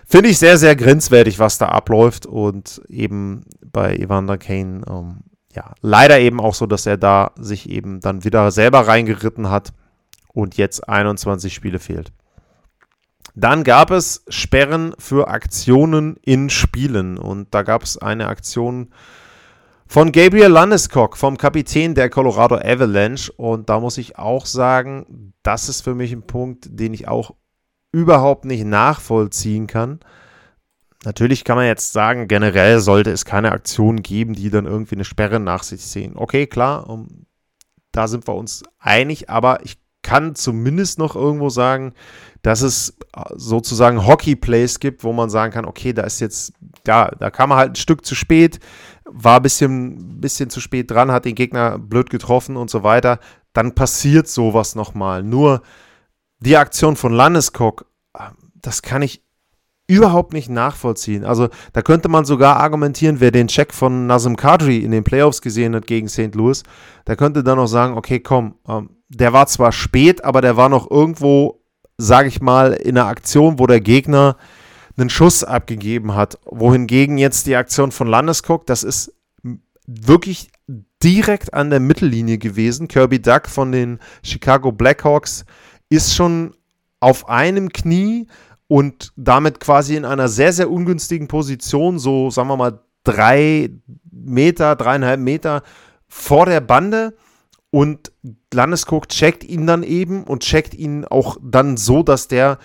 finde 0.04 0.28
ich 0.28 0.40
sehr, 0.40 0.58
sehr 0.58 0.74
grenzwertig, 0.74 1.38
was 1.38 1.56
da 1.56 1.68
abläuft. 1.68 2.26
Und 2.26 2.82
eben 2.88 3.44
bei 3.64 3.94
Evander 3.94 4.36
Kane, 4.36 4.82
ähm, 4.90 5.18
ja, 5.54 5.72
leider 5.82 6.18
eben 6.18 6.40
auch 6.40 6.54
so, 6.54 6.66
dass 6.66 6.84
er 6.84 6.96
da 6.96 7.30
sich 7.36 7.70
eben 7.70 8.00
dann 8.00 8.24
wieder 8.24 8.50
selber 8.50 8.88
reingeritten 8.88 9.50
hat 9.50 9.72
und 10.32 10.56
jetzt 10.56 10.88
21 10.88 11.54
Spiele 11.54 11.78
fehlt. 11.78 12.12
Dann 13.36 13.62
gab 13.62 13.92
es 13.92 14.24
Sperren 14.28 14.94
für 14.98 15.28
Aktionen 15.28 16.16
in 16.22 16.50
Spielen. 16.50 17.18
Und 17.18 17.54
da 17.54 17.62
gab 17.62 17.84
es 17.84 17.98
eine 17.98 18.26
Aktion 18.26 18.88
von 19.94 20.10
Gabriel 20.10 20.48
Landeskog, 20.48 21.16
vom 21.16 21.38
Kapitän 21.38 21.94
der 21.94 22.10
Colorado 22.10 22.56
Avalanche. 22.56 23.30
Und 23.36 23.68
da 23.68 23.78
muss 23.78 23.96
ich 23.96 24.18
auch 24.18 24.44
sagen, 24.44 25.32
das 25.44 25.68
ist 25.68 25.82
für 25.82 25.94
mich 25.94 26.10
ein 26.10 26.26
Punkt, 26.26 26.66
den 26.68 26.92
ich 26.92 27.06
auch 27.06 27.36
überhaupt 27.92 28.44
nicht 28.44 28.64
nachvollziehen 28.64 29.68
kann. 29.68 30.00
Natürlich 31.04 31.44
kann 31.44 31.54
man 31.54 31.66
jetzt 31.66 31.92
sagen, 31.92 32.26
generell 32.26 32.80
sollte 32.80 33.12
es 33.12 33.24
keine 33.24 33.52
Aktion 33.52 34.02
geben, 34.02 34.32
die 34.32 34.50
dann 34.50 34.66
irgendwie 34.66 34.96
eine 34.96 35.04
Sperre 35.04 35.38
nach 35.38 35.62
sich 35.62 35.82
ziehen. 35.82 36.14
Okay, 36.16 36.48
klar, 36.48 36.90
um, 36.90 37.26
da 37.92 38.08
sind 38.08 38.26
wir 38.26 38.34
uns 38.34 38.64
einig, 38.80 39.30
aber 39.30 39.64
ich 39.64 39.76
kann 40.02 40.34
zumindest 40.34 40.98
noch 40.98 41.14
irgendwo 41.14 41.50
sagen, 41.50 41.94
dass 42.42 42.62
es 42.62 42.96
sozusagen 43.36 44.06
Hockey-Plays 44.06 44.80
gibt, 44.80 45.04
wo 45.04 45.12
man 45.12 45.30
sagen 45.30 45.52
kann, 45.52 45.64
okay, 45.64 45.92
da 45.92 46.02
ist 46.02 46.20
jetzt, 46.20 46.52
ja, 46.84 47.10
da 47.10 47.30
kam 47.30 47.50
man 47.50 47.58
halt 47.58 47.72
ein 47.72 47.76
Stück 47.76 48.04
zu 48.04 48.16
spät, 48.16 48.58
war 49.04 49.36
ein 49.36 49.42
bisschen, 49.42 50.20
bisschen 50.20 50.50
zu 50.50 50.60
spät 50.60 50.90
dran, 50.90 51.12
hat 51.12 51.24
den 51.24 51.34
Gegner 51.34 51.78
blöd 51.78 52.10
getroffen 52.10 52.56
und 52.56 52.70
so 52.70 52.82
weiter, 52.82 53.18
dann 53.52 53.74
passiert 53.74 54.28
sowas 54.28 54.74
nochmal. 54.74 55.22
Nur 55.22 55.62
die 56.40 56.56
Aktion 56.56 56.96
von 56.96 57.12
Landeskog, 57.12 57.86
das 58.54 58.82
kann 58.82 59.02
ich 59.02 59.22
überhaupt 59.86 60.32
nicht 60.32 60.48
nachvollziehen. 60.48 61.24
Also 61.24 61.48
da 61.72 61.82
könnte 61.82 62.08
man 62.08 62.24
sogar 62.24 62.56
argumentieren, 62.56 63.20
wer 63.20 63.30
den 63.30 63.48
Check 63.48 63.74
von 63.74 64.06
Nazem 64.06 64.36
Kadri 64.36 64.78
in 64.78 64.90
den 64.90 65.04
Playoffs 65.04 65.42
gesehen 65.42 65.74
hat 65.74 65.86
gegen 65.86 66.08
St. 66.08 66.34
Louis, 66.34 66.62
der 67.06 67.16
könnte 67.16 67.44
dann 67.44 67.58
noch 67.58 67.66
sagen, 67.66 67.96
okay, 67.96 68.20
komm, 68.20 68.54
ähm, 68.66 68.90
der 69.08 69.32
war 69.32 69.46
zwar 69.46 69.72
spät, 69.72 70.24
aber 70.24 70.40
der 70.40 70.56
war 70.56 70.70
noch 70.70 70.90
irgendwo, 70.90 71.60
sage 71.98 72.28
ich 72.28 72.40
mal, 72.40 72.72
in 72.72 72.96
einer 72.96 73.08
Aktion, 73.08 73.58
wo 73.58 73.66
der 73.66 73.80
Gegner 73.80 74.36
einen 74.96 75.10
Schuss 75.10 75.44
abgegeben 75.44 76.14
hat. 76.14 76.38
Wohingegen 76.44 77.18
jetzt 77.18 77.46
die 77.46 77.56
Aktion 77.56 77.92
von 77.92 78.06
Landeskog, 78.06 78.66
das 78.66 78.84
ist 78.84 79.14
wirklich 79.86 80.50
direkt 81.02 81.52
an 81.52 81.70
der 81.70 81.80
Mittellinie 81.80 82.38
gewesen. 82.38 82.88
Kirby 82.88 83.20
Duck 83.20 83.48
von 83.48 83.72
den 83.72 83.98
Chicago 84.22 84.72
Blackhawks 84.72 85.44
ist 85.88 86.14
schon 86.14 86.54
auf 87.00 87.28
einem 87.28 87.70
Knie 87.70 88.26
und 88.68 89.12
damit 89.16 89.60
quasi 89.60 89.96
in 89.96 90.04
einer 90.04 90.28
sehr, 90.28 90.52
sehr 90.52 90.70
ungünstigen 90.70 91.28
Position, 91.28 91.98
so 91.98 92.30
sagen 92.30 92.48
wir 92.48 92.56
mal 92.56 92.80
drei 93.04 93.70
Meter, 94.10 94.76
dreieinhalb 94.76 95.20
Meter 95.20 95.62
vor 96.08 96.46
der 96.46 96.60
Bande. 96.60 97.14
Und 97.70 98.12
Landeskog 98.52 99.08
checkt 99.08 99.44
ihn 99.44 99.66
dann 99.66 99.82
eben 99.82 100.24
und 100.24 100.44
checkt 100.44 100.74
ihn 100.74 101.04
auch 101.04 101.36
dann 101.42 101.76
so, 101.76 102.02
dass 102.02 102.28
der 102.28 102.58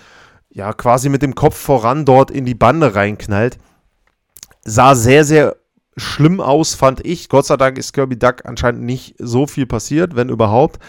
ja, 0.50 0.72
quasi 0.72 1.08
mit 1.08 1.22
dem 1.22 1.34
Kopf 1.34 1.56
voran 1.56 2.04
dort 2.04 2.30
in 2.30 2.44
die 2.44 2.54
Bande 2.54 2.94
reinknallt. 2.94 3.58
Sah 4.64 4.94
sehr, 4.94 5.24
sehr 5.24 5.56
schlimm 5.96 6.40
aus, 6.40 6.74
fand 6.74 7.04
ich. 7.06 7.28
Gott 7.28 7.46
sei 7.46 7.56
Dank 7.56 7.78
ist 7.78 7.92
Kirby 7.92 8.18
Duck 8.18 8.44
anscheinend 8.44 8.82
nicht 8.82 9.14
so 9.18 9.46
viel 9.46 9.66
passiert, 9.66 10.16
wenn 10.16 10.28
überhaupt. 10.28 10.80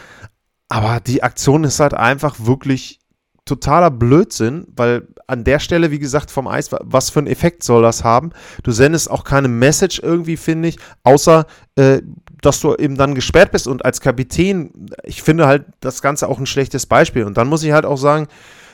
Aber 0.70 1.00
die 1.00 1.22
Aktion 1.22 1.64
ist 1.64 1.80
halt 1.80 1.94
einfach 1.94 2.38
wirklich 2.40 3.00
totaler 3.46 3.92
Blödsinn, 3.92 4.68
weil 4.76 5.08
an 5.28 5.44
der 5.44 5.60
Stelle, 5.60 5.92
wie 5.92 6.00
gesagt, 6.00 6.32
vom 6.32 6.48
Eis, 6.48 6.70
was 6.72 7.10
für 7.10 7.20
einen 7.20 7.28
Effekt 7.28 7.64
soll 7.64 7.82
das 7.82 8.04
haben? 8.04 8.32
Du 8.64 8.72
sendest 8.72 9.10
auch 9.10 9.24
keine 9.24 9.48
Message 9.48 10.00
irgendwie, 10.00 10.38
finde 10.38 10.70
ich, 10.70 10.78
außer, 11.04 11.46
äh, 11.76 12.02
dass 12.42 12.60
du 12.60 12.76
eben 12.76 12.96
dann 12.96 13.16
gesperrt 13.16 13.52
bist 13.52 13.68
und 13.68 13.84
als 13.86 14.02
Kapitän, 14.02 14.90
ich 15.04 15.22
finde 15.22 15.48
halt 15.48 15.66
das 15.80 16.02
Ganze 16.02 16.28
auch 16.28 16.40
ein 16.40 16.46
schlechtes 16.46 16.86
Beispiel. 16.86 17.24
Und 17.24 17.38
dann 17.38 17.48
muss 17.48 17.64
ich 17.64 17.72
halt 17.72 17.86
auch 17.86 17.98
sagen, 17.98 18.28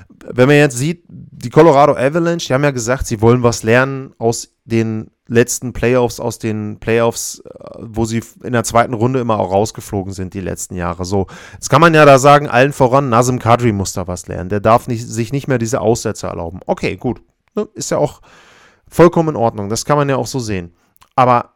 wenn 0.09 0.47
man 0.47 0.57
jetzt 0.57 0.77
sieht, 0.77 1.03
die 1.07 1.49
Colorado 1.49 1.93
Avalanche, 1.93 2.47
die 2.47 2.53
haben 2.53 2.63
ja 2.63 2.71
gesagt, 2.71 3.07
sie 3.07 3.21
wollen 3.21 3.43
was 3.43 3.63
lernen 3.63 4.13
aus 4.17 4.55
den 4.65 5.11
letzten 5.27 5.73
Playoffs, 5.73 6.19
aus 6.19 6.39
den 6.39 6.79
Playoffs, 6.79 7.39
äh, 7.39 7.49
wo 7.79 8.05
sie 8.05 8.23
in 8.43 8.53
der 8.53 8.63
zweiten 8.63 8.93
Runde 8.93 9.19
immer 9.19 9.39
auch 9.39 9.51
rausgeflogen 9.51 10.13
sind, 10.13 10.33
die 10.33 10.41
letzten 10.41 10.75
Jahre. 10.75 11.05
So, 11.05 11.27
jetzt 11.53 11.69
kann 11.69 11.81
man 11.81 11.93
ja 11.93 12.05
da 12.05 12.19
sagen, 12.19 12.47
allen 12.47 12.73
voran, 12.73 13.09
Nazem 13.09 13.39
Kadri 13.39 13.71
muss 13.71 13.93
da 13.93 14.07
was 14.07 14.27
lernen. 14.27 14.49
Der 14.49 14.59
darf 14.59 14.87
nicht, 14.87 15.05
sich 15.05 15.31
nicht 15.31 15.47
mehr 15.47 15.57
diese 15.57 15.81
Aussätze 15.81 16.27
erlauben. 16.27 16.59
Okay, 16.65 16.95
gut. 16.95 17.21
Ne, 17.55 17.67
ist 17.73 17.91
ja 17.91 17.97
auch 17.97 18.21
vollkommen 18.87 19.29
in 19.29 19.35
Ordnung. 19.35 19.69
Das 19.69 19.85
kann 19.85 19.97
man 19.97 20.09
ja 20.09 20.15
auch 20.15 20.27
so 20.27 20.39
sehen. 20.39 20.73
Aber 21.15 21.53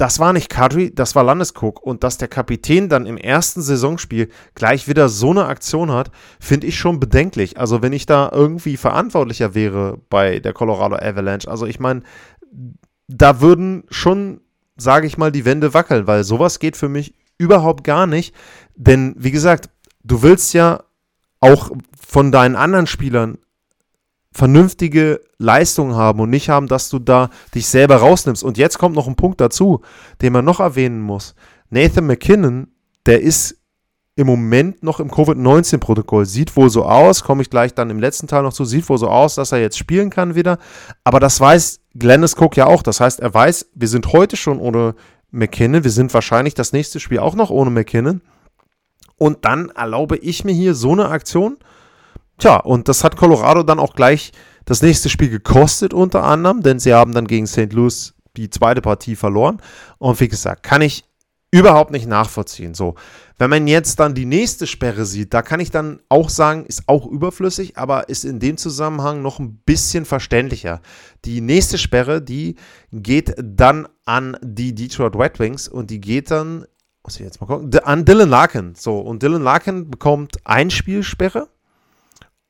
das 0.00 0.18
war 0.18 0.32
nicht 0.32 0.48
Kadri, 0.48 0.94
das 0.94 1.14
war 1.14 1.24
Landeskog. 1.24 1.82
Und 1.82 2.04
dass 2.04 2.16
der 2.16 2.28
Kapitän 2.28 2.88
dann 2.88 3.04
im 3.04 3.18
ersten 3.18 3.60
Saisonspiel 3.60 4.30
gleich 4.54 4.88
wieder 4.88 5.10
so 5.10 5.30
eine 5.30 5.44
Aktion 5.44 5.92
hat, 5.92 6.10
finde 6.40 6.68
ich 6.68 6.78
schon 6.78 7.00
bedenklich. 7.00 7.58
Also 7.58 7.82
wenn 7.82 7.92
ich 7.92 8.06
da 8.06 8.30
irgendwie 8.32 8.78
verantwortlicher 8.78 9.54
wäre 9.54 9.98
bei 10.08 10.38
der 10.38 10.54
Colorado 10.54 10.96
Avalanche, 10.96 11.50
also 11.50 11.66
ich 11.66 11.80
meine, 11.80 12.02
da 13.08 13.42
würden 13.42 13.84
schon, 13.90 14.40
sage 14.78 15.06
ich 15.06 15.18
mal, 15.18 15.30
die 15.30 15.44
Wände 15.44 15.74
wackeln, 15.74 16.06
weil 16.06 16.24
sowas 16.24 16.60
geht 16.60 16.78
für 16.78 16.88
mich 16.88 17.14
überhaupt 17.36 17.84
gar 17.84 18.06
nicht. 18.06 18.34
Denn 18.76 19.14
wie 19.18 19.30
gesagt, 19.30 19.68
du 20.02 20.22
willst 20.22 20.54
ja 20.54 20.82
auch 21.40 21.70
von 22.00 22.32
deinen 22.32 22.56
anderen 22.56 22.86
Spielern 22.86 23.36
vernünftige 24.32 25.20
Leistung 25.38 25.94
haben 25.94 26.20
und 26.20 26.30
nicht 26.30 26.48
haben, 26.48 26.68
dass 26.68 26.88
du 26.88 26.98
da 26.98 27.30
dich 27.54 27.66
selber 27.66 27.96
rausnimmst. 27.96 28.44
Und 28.44 28.58
jetzt 28.58 28.78
kommt 28.78 28.94
noch 28.94 29.08
ein 29.08 29.16
Punkt 29.16 29.40
dazu, 29.40 29.80
den 30.22 30.32
man 30.32 30.44
noch 30.44 30.60
erwähnen 30.60 31.00
muss. 31.00 31.34
Nathan 31.70 32.06
McKinnon, 32.06 32.68
der 33.06 33.22
ist 33.22 33.56
im 34.16 34.26
Moment 34.26 34.82
noch 34.82 35.00
im 35.00 35.10
Covid-19-Protokoll. 35.10 36.26
Sieht 36.26 36.54
wohl 36.56 36.68
so 36.68 36.84
aus, 36.84 37.24
komme 37.24 37.42
ich 37.42 37.50
gleich 37.50 37.74
dann 37.74 37.90
im 37.90 37.98
letzten 37.98 38.26
Teil 38.26 38.42
noch 38.42 38.52
zu, 38.52 38.64
sieht 38.64 38.88
wohl 38.88 38.98
so 38.98 39.08
aus, 39.08 39.34
dass 39.34 39.52
er 39.52 39.60
jetzt 39.60 39.78
spielen 39.78 40.10
kann 40.10 40.34
wieder. 40.34 40.58
Aber 41.04 41.20
das 41.20 41.40
weiß 41.40 41.80
Glennis 41.94 42.36
Cook 42.36 42.56
ja 42.56 42.66
auch. 42.66 42.82
Das 42.82 43.00
heißt, 43.00 43.20
er 43.20 43.32
weiß, 43.32 43.70
wir 43.74 43.88
sind 43.88 44.12
heute 44.12 44.36
schon 44.36 44.60
ohne 44.60 44.94
McKinnon. 45.30 45.84
Wir 45.84 45.90
sind 45.90 46.12
wahrscheinlich 46.12 46.54
das 46.54 46.72
nächste 46.72 47.00
Spiel 47.00 47.18
auch 47.18 47.34
noch 47.34 47.50
ohne 47.50 47.70
McKinnon. 47.70 48.20
Und 49.16 49.44
dann 49.44 49.70
erlaube 49.70 50.16
ich 50.16 50.44
mir 50.44 50.52
hier 50.52 50.74
so 50.74 50.92
eine 50.92 51.08
Aktion 51.08 51.56
Tja, 52.40 52.56
und 52.56 52.88
das 52.88 53.04
hat 53.04 53.16
Colorado 53.18 53.62
dann 53.62 53.78
auch 53.78 53.94
gleich 53.94 54.32
das 54.64 54.80
nächste 54.80 55.10
Spiel 55.10 55.28
gekostet, 55.28 55.92
unter 55.92 56.24
anderem, 56.24 56.62
denn 56.62 56.78
sie 56.78 56.94
haben 56.94 57.12
dann 57.12 57.26
gegen 57.26 57.46
St. 57.46 57.72
Louis 57.74 58.14
die 58.34 58.48
zweite 58.48 58.80
Partie 58.80 59.14
verloren. 59.14 59.60
Und 59.98 60.18
wie 60.20 60.28
gesagt, 60.28 60.62
kann 60.62 60.80
ich 60.80 61.04
überhaupt 61.50 61.90
nicht 61.90 62.06
nachvollziehen. 62.06 62.72
So, 62.72 62.94
wenn 63.36 63.50
man 63.50 63.66
jetzt 63.66 64.00
dann 64.00 64.14
die 64.14 64.24
nächste 64.24 64.66
Sperre 64.66 65.04
sieht, 65.04 65.34
da 65.34 65.42
kann 65.42 65.60
ich 65.60 65.70
dann 65.70 66.00
auch 66.08 66.30
sagen, 66.30 66.64
ist 66.64 66.84
auch 66.86 67.06
überflüssig, 67.06 67.76
aber 67.76 68.08
ist 68.08 68.24
in 68.24 68.40
dem 68.40 68.56
Zusammenhang 68.56 69.20
noch 69.20 69.38
ein 69.38 69.56
bisschen 69.66 70.06
verständlicher. 70.06 70.80
Die 71.26 71.42
nächste 71.42 71.76
Sperre, 71.76 72.22
die 72.22 72.54
geht 72.90 73.34
dann 73.36 73.86
an 74.06 74.38
die 74.42 74.74
Detroit 74.74 75.14
Red 75.14 75.38
Wings 75.40 75.68
und 75.68 75.90
die 75.90 76.00
geht 76.00 76.30
dann, 76.30 76.64
muss 77.02 77.16
ich 77.16 77.20
jetzt 77.20 77.38
mal 77.42 77.48
gucken, 77.48 77.70
an 77.80 78.06
Dylan 78.06 78.30
Larkin. 78.30 78.74
So, 78.76 78.98
und 78.98 79.22
Dylan 79.22 79.42
Larkin 79.42 79.90
bekommt 79.90 80.38
Einspielsperre 80.44 81.48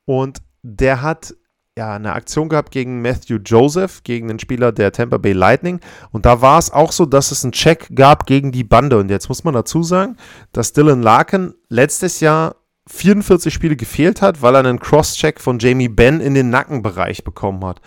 und 0.04 0.42
der 0.62 1.02
hat 1.02 1.34
ja, 1.76 1.94
eine 1.94 2.12
Aktion 2.12 2.48
gehabt 2.48 2.72
gegen 2.72 3.00
Matthew 3.00 3.38
Joseph, 3.44 4.02
gegen 4.02 4.28
den 4.28 4.38
Spieler 4.38 4.72
der 4.72 4.92
Tampa 4.92 5.16
Bay 5.16 5.32
Lightning. 5.32 5.80
Und 6.10 6.26
da 6.26 6.42
war 6.42 6.58
es 6.58 6.70
auch 6.70 6.92
so, 6.92 7.06
dass 7.06 7.30
es 7.30 7.44
einen 7.44 7.52
Check 7.52 7.88
gab 7.94 8.26
gegen 8.26 8.52
die 8.52 8.64
Bande. 8.64 8.98
Und 8.98 9.08
jetzt 9.08 9.28
muss 9.28 9.44
man 9.44 9.54
dazu 9.54 9.82
sagen, 9.82 10.16
dass 10.52 10.72
Dylan 10.72 11.02
Larkin 11.02 11.54
letztes 11.68 12.20
Jahr 12.20 12.56
44 12.88 13.54
Spiele 13.54 13.76
gefehlt 13.76 14.20
hat, 14.20 14.42
weil 14.42 14.54
er 14.56 14.60
einen 14.60 14.80
Cross-Check 14.80 15.40
von 15.40 15.58
Jamie 15.58 15.88
Benn 15.88 16.20
in 16.20 16.34
den 16.34 16.50
Nackenbereich 16.50 17.24
bekommen 17.24 17.64
hat. 17.64 17.80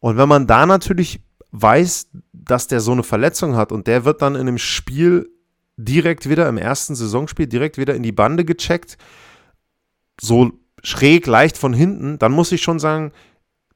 Und 0.00 0.18
wenn 0.18 0.28
man 0.28 0.46
da 0.46 0.66
natürlich 0.66 1.22
weiß, 1.52 2.08
dass 2.32 2.66
der 2.66 2.80
so 2.80 2.92
eine 2.92 3.02
Verletzung 3.04 3.56
hat 3.56 3.72
und 3.72 3.86
der 3.86 4.04
wird 4.04 4.20
dann 4.20 4.34
in 4.34 4.42
einem 4.42 4.58
Spiel 4.58 5.30
direkt 5.76 6.28
wieder 6.28 6.48
im 6.48 6.58
ersten 6.58 6.94
Saisonspiel 6.94 7.46
direkt 7.46 7.78
wieder 7.78 7.94
in 7.94 8.02
die 8.02 8.12
Bande 8.12 8.44
gecheckt, 8.44 8.98
so 10.20 10.52
schräg, 10.82 11.26
leicht 11.26 11.56
von 11.56 11.72
hinten, 11.72 12.18
dann 12.18 12.32
muss 12.32 12.52
ich 12.52 12.62
schon 12.62 12.78
sagen, 12.78 13.12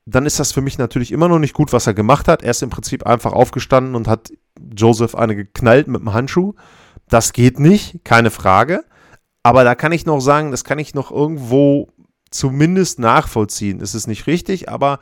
dann 0.07 0.27
ist 0.27 0.39
das 0.39 0.53
für 0.53 0.61
mich 0.61 0.79
natürlich 0.79 1.11
immer 1.11 1.29
noch 1.29 1.39
nicht 1.39 1.55
gut, 1.55 1.73
was 1.73 1.87
er 1.87 1.95
gemacht 1.95 2.29
hat. 2.29 2.43
Er 2.43 2.53
ist 2.53 2.63
im 2.63 2.71
Prinzip 2.71 3.07
einfach 3.07 3.33
aufgestanden 3.33 3.95
und 3.97 4.07
hat 4.07 4.33
Joseph 4.77 5.17
eine 5.17 5.35
geknallt 5.35 5.89
mit 5.89 6.01
dem 6.01 6.13
Handschuh. 6.13 6.55
Das 7.09 7.33
geht 7.33 7.59
nicht, 7.59 8.05
keine 8.05 8.31
Frage. 8.31 8.85
Aber 9.43 9.65
da 9.65 9.75
kann 9.75 9.93
ich 9.93 10.07
noch 10.07 10.21
sagen, 10.21 10.51
das 10.51 10.65
kann 10.65 10.79
ich 10.79 10.95
noch 10.95 11.11
irgendwo 11.11 11.89
zumindest 12.31 12.99
nachvollziehen. 12.99 13.81
Es 13.81 13.95
ist 13.95 14.07
nicht 14.07 14.27
richtig, 14.27 14.69
aber 14.69 15.01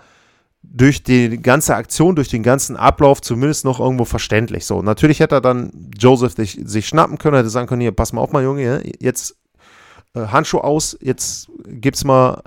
durch 0.62 1.02
die 1.02 1.40
ganze 1.40 1.76
Aktion, 1.76 2.16
durch 2.16 2.28
den 2.28 2.42
ganzen 2.42 2.76
Ablauf 2.76 3.20
zumindest 3.20 3.64
noch 3.64 3.80
irgendwo 3.80 4.04
verständlich. 4.04 4.64
So, 4.64 4.82
natürlich 4.82 5.20
hätte 5.20 5.36
er 5.36 5.40
dann 5.40 5.90
Joseph 5.98 6.34
sich, 6.34 6.60
sich 6.64 6.86
schnappen 6.88 7.18
können, 7.18 7.36
hätte 7.36 7.50
sagen 7.50 7.66
können, 7.66 7.82
hier, 7.82 7.92
pass 7.92 8.12
mal 8.12 8.22
auf, 8.22 8.32
mein 8.32 8.44
Junge, 8.44 8.82
jetzt 9.00 9.36
Handschuh 10.14 10.58
aus, 10.58 10.96
jetzt 11.00 11.48
gibt's 11.66 12.04
mal 12.04 12.42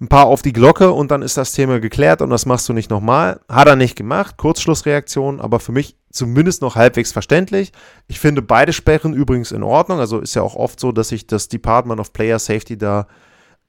ein 0.00 0.08
paar 0.08 0.26
auf 0.26 0.42
die 0.42 0.52
Glocke 0.52 0.92
und 0.92 1.10
dann 1.10 1.22
ist 1.22 1.36
das 1.36 1.52
Thema 1.52 1.80
geklärt 1.80 2.22
und 2.22 2.30
das 2.30 2.46
machst 2.46 2.68
du 2.68 2.72
nicht 2.72 2.90
nochmal. 2.90 3.40
Hat 3.48 3.66
er 3.66 3.76
nicht 3.76 3.96
gemacht, 3.96 4.36
Kurzschlussreaktion, 4.36 5.40
aber 5.40 5.58
für 5.58 5.72
mich 5.72 5.96
zumindest 6.12 6.62
noch 6.62 6.76
halbwegs 6.76 7.12
verständlich. 7.12 7.72
Ich 8.06 8.20
finde 8.20 8.42
beide 8.42 8.72
Sperren 8.72 9.12
übrigens 9.12 9.50
in 9.50 9.62
Ordnung, 9.62 9.98
also 9.98 10.20
ist 10.20 10.34
ja 10.34 10.42
auch 10.42 10.54
oft 10.54 10.78
so, 10.78 10.92
dass 10.92 11.08
sich 11.08 11.26
das 11.26 11.48
Department 11.48 12.00
of 12.00 12.12
Player 12.12 12.38
Safety 12.38 12.78
da 12.78 13.06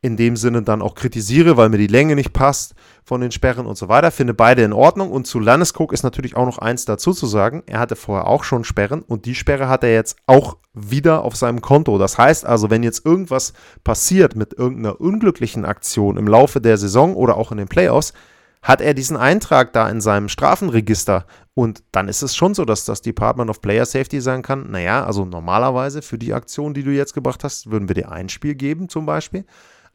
in 0.01 0.15
dem 0.15 0.38
Sinne 0.38 0.62
dann 0.62 0.82
auch 0.82 0.96
kritisiere, 0.96 1.58
weil 1.58 1.70
mir 1.70 1.77
die 1.77 1.88
Länge 1.88 2.15
nicht 2.15 2.32
passt 2.32 2.74
von 3.03 3.20
den 3.20 3.32
Sperren 3.32 3.65
und 3.65 3.77
so 3.77 3.89
weiter. 3.89 4.12
Finde 4.12 4.34
beide 4.34 4.63
in 4.63 4.72
Ordnung. 4.72 5.12
Und 5.12 5.27
zu 5.27 5.39
Landeskog 5.39 5.91
ist 5.91 6.03
natürlich 6.03 6.38
auch 6.38 6.46
noch 6.46 6.58
eins 6.58 6.86
dazu 6.86 7.12
zu 7.12 7.27
sagen. 7.27 7.63
Er 7.65 7.79
hatte 7.79 7.98
vorher 7.98 8.27
auch 8.27 8.46
schon 8.46 8.63
Sperren 8.63 9.01
und 9.01 9.25
die 9.25 9.36
Sperre 9.36 9.68
hat 9.68 9.84
er 9.84 9.94
jetzt 9.94 10.18
auch 10.25 10.58
wieder 10.74 11.24
auf 11.24 11.36
seinem 11.36 11.60
Konto. 11.60 11.98
Das 11.98 12.18
heißt 12.18 12.46
also, 12.46 12.70
wenn 12.70 12.84
jetzt 12.84 13.06
irgendwas 13.06 13.51
passiert 13.84 14.38
mit 14.38 14.53
irgendeiner 14.53 15.01
unglücklichen 15.01 15.65
Aktion 15.65 16.15
im 16.15 16.27
Laufe 16.27 16.62
der 16.62 16.77
Saison 16.77 17.15
oder 17.15 17.36
auch 17.36 17.51
in 17.51 17.58
den 17.58 17.68
Playoffs, 17.68 18.13
hat 18.62 18.82
er 18.82 18.94
diesen 18.94 19.18
Eintrag 19.18 19.74
da 19.74 19.89
in 19.89 20.01
seinem 20.01 20.29
Strafenregister. 20.29 21.25
Und 21.53 21.84
dann 21.91 22.08
ist 22.08 22.22
es 22.22 22.36
schon 22.36 22.53
so, 22.53 22.63
dass 22.63 22.86
das 22.86 23.01
Department 23.01 23.50
of 23.50 23.62
Player 23.62 23.86
Safety 23.86 24.22
sagen 24.22 24.44
kann, 24.44 24.72
naja, 24.72 25.06
also 25.06 25.25
normalerweise 25.25 26.01
für 26.01 26.18
die 26.18 26.34
Aktion, 26.34 26.74
die 26.74 26.84
du 26.84 26.91
jetzt 26.91 27.13
gebracht 27.13 27.44
hast, 27.44 27.70
würden 27.72 27.89
wir 27.89 27.96
dir 27.96 28.12
ein 28.12 28.29
Spiel 28.29 28.56
geben 28.56 28.88
zum 28.88 29.06
Beispiel. 29.06 29.46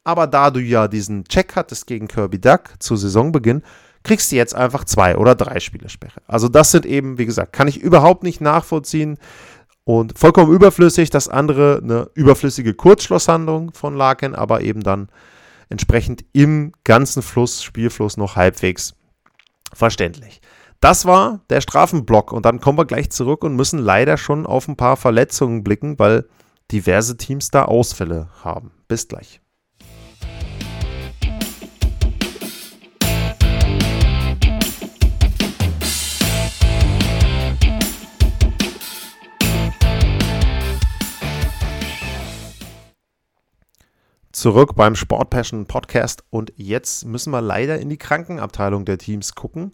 Aber 0.05 0.27
da 0.27 0.51
du 0.51 0.61
ja 0.61 0.87
diesen 0.87 1.25
Check 1.25 1.57
hattest 1.57 1.87
gegen 1.87 2.09
Kirby 2.09 2.40
Duck 2.40 2.75
zu 2.79 2.95
Saisonbeginn, 2.95 3.62
kriegst 4.03 4.31
du 4.31 4.37
jetzt 4.37 4.55
einfach 4.55 4.85
zwei 4.85 5.17
oder 5.17 5.35
drei 5.35 5.61
Spielersperre. 5.61 6.21
Also 6.27 6.49
das 6.49 6.71
sind 6.71 6.87
eben, 6.87 7.19
wie 7.19 7.27
gesagt, 7.27 7.55
kann 7.55 7.69
ich 7.69 7.81
überhaupt 7.81 8.23
nicht 8.23 8.40
nachvollziehen 8.40 9.19
und 9.85 10.19
vollkommen 10.19 10.53
überflüssig. 10.53 11.11
Das 11.11 11.29
andere 11.29 11.81
eine 11.83 12.11
überflüssige 12.14 12.75
Kurzschlusshandlung 12.75 13.73
von 13.73 13.97
Larkin, 13.97 14.35
aber 14.35 14.61
eben 14.61 14.83
dann 14.83 15.09
entsprechend 15.71 16.25
im 16.33 16.73
ganzen 16.85 17.23
Fluss, 17.23 17.62
Spielfluss 17.62 18.17
noch 18.17 18.37
halbwegs 18.37 18.95
verständlich. 19.73 20.40
Das 20.81 21.07
war 21.07 21.40
der 21.49 21.62
Strafenblock 21.62 22.31
und 22.31 22.45
dann 22.45 22.61
kommen 22.61 22.77
wir 22.77 22.85
gleich 22.85 23.11
zurück 23.11 23.43
und 23.43 23.57
müssen 23.57 23.79
leider 23.79 24.19
schon 24.19 24.45
auf 24.45 24.69
ein 24.69 24.77
paar 24.77 24.99
Verletzungen 24.99 25.64
blicken, 25.64 25.99
weil 25.99 26.29
diverse 26.71 27.17
Teams 27.17 27.51
da 27.51 27.64
Ausfälle 27.64 28.29
haben. 28.43 28.71
Bis 28.87 29.09
gleich. 29.09 29.40
Zurück 44.44 44.74
beim 44.76 44.94
Sport 44.94 45.30
Passion 45.30 45.64
Podcast 45.64 46.22
und 46.28 46.52
jetzt 46.57 47.07
müssen 47.07 47.30
wir 47.30 47.40
leider 47.40 47.78
in 47.78 47.88
die 47.88 47.96
Krankenabteilung 47.96 48.85
der 48.85 48.98
Teams 48.98 49.35
gucken. 49.35 49.70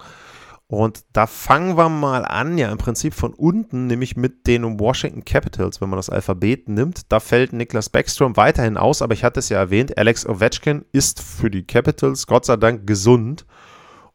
Und 0.68 1.00
da 1.12 1.26
fangen 1.26 1.76
wir 1.76 1.88
mal 1.88 2.24
an, 2.24 2.56
ja 2.56 2.70
im 2.70 2.78
Prinzip 2.78 3.14
von 3.14 3.35
unten, 3.35 3.88
nämlich 3.88 4.16
mit 4.16 4.46
den 4.46 4.78
Washington 4.78 5.24
Capitals, 5.24 5.80
wenn 5.80 5.88
man 5.90 5.96
das 5.96 6.09
Alphabet 6.09 6.68
nimmt. 6.68 7.11
Da 7.11 7.18
fällt 7.18 7.52
Niklas 7.52 7.88
Backstrom 7.88 8.37
weiterhin 8.37 8.76
aus, 8.76 9.02
aber 9.02 9.12
ich 9.12 9.24
hatte 9.24 9.40
es 9.40 9.48
ja 9.48 9.59
erwähnt, 9.59 9.98
Alex 9.98 10.24
Ovechkin 10.24 10.85
ist 10.92 11.20
für 11.20 11.50
die 11.50 11.66
Capitals 11.66 12.28
Gott 12.28 12.44
sei 12.44 12.54
Dank 12.54 12.87
gesund. 12.87 13.46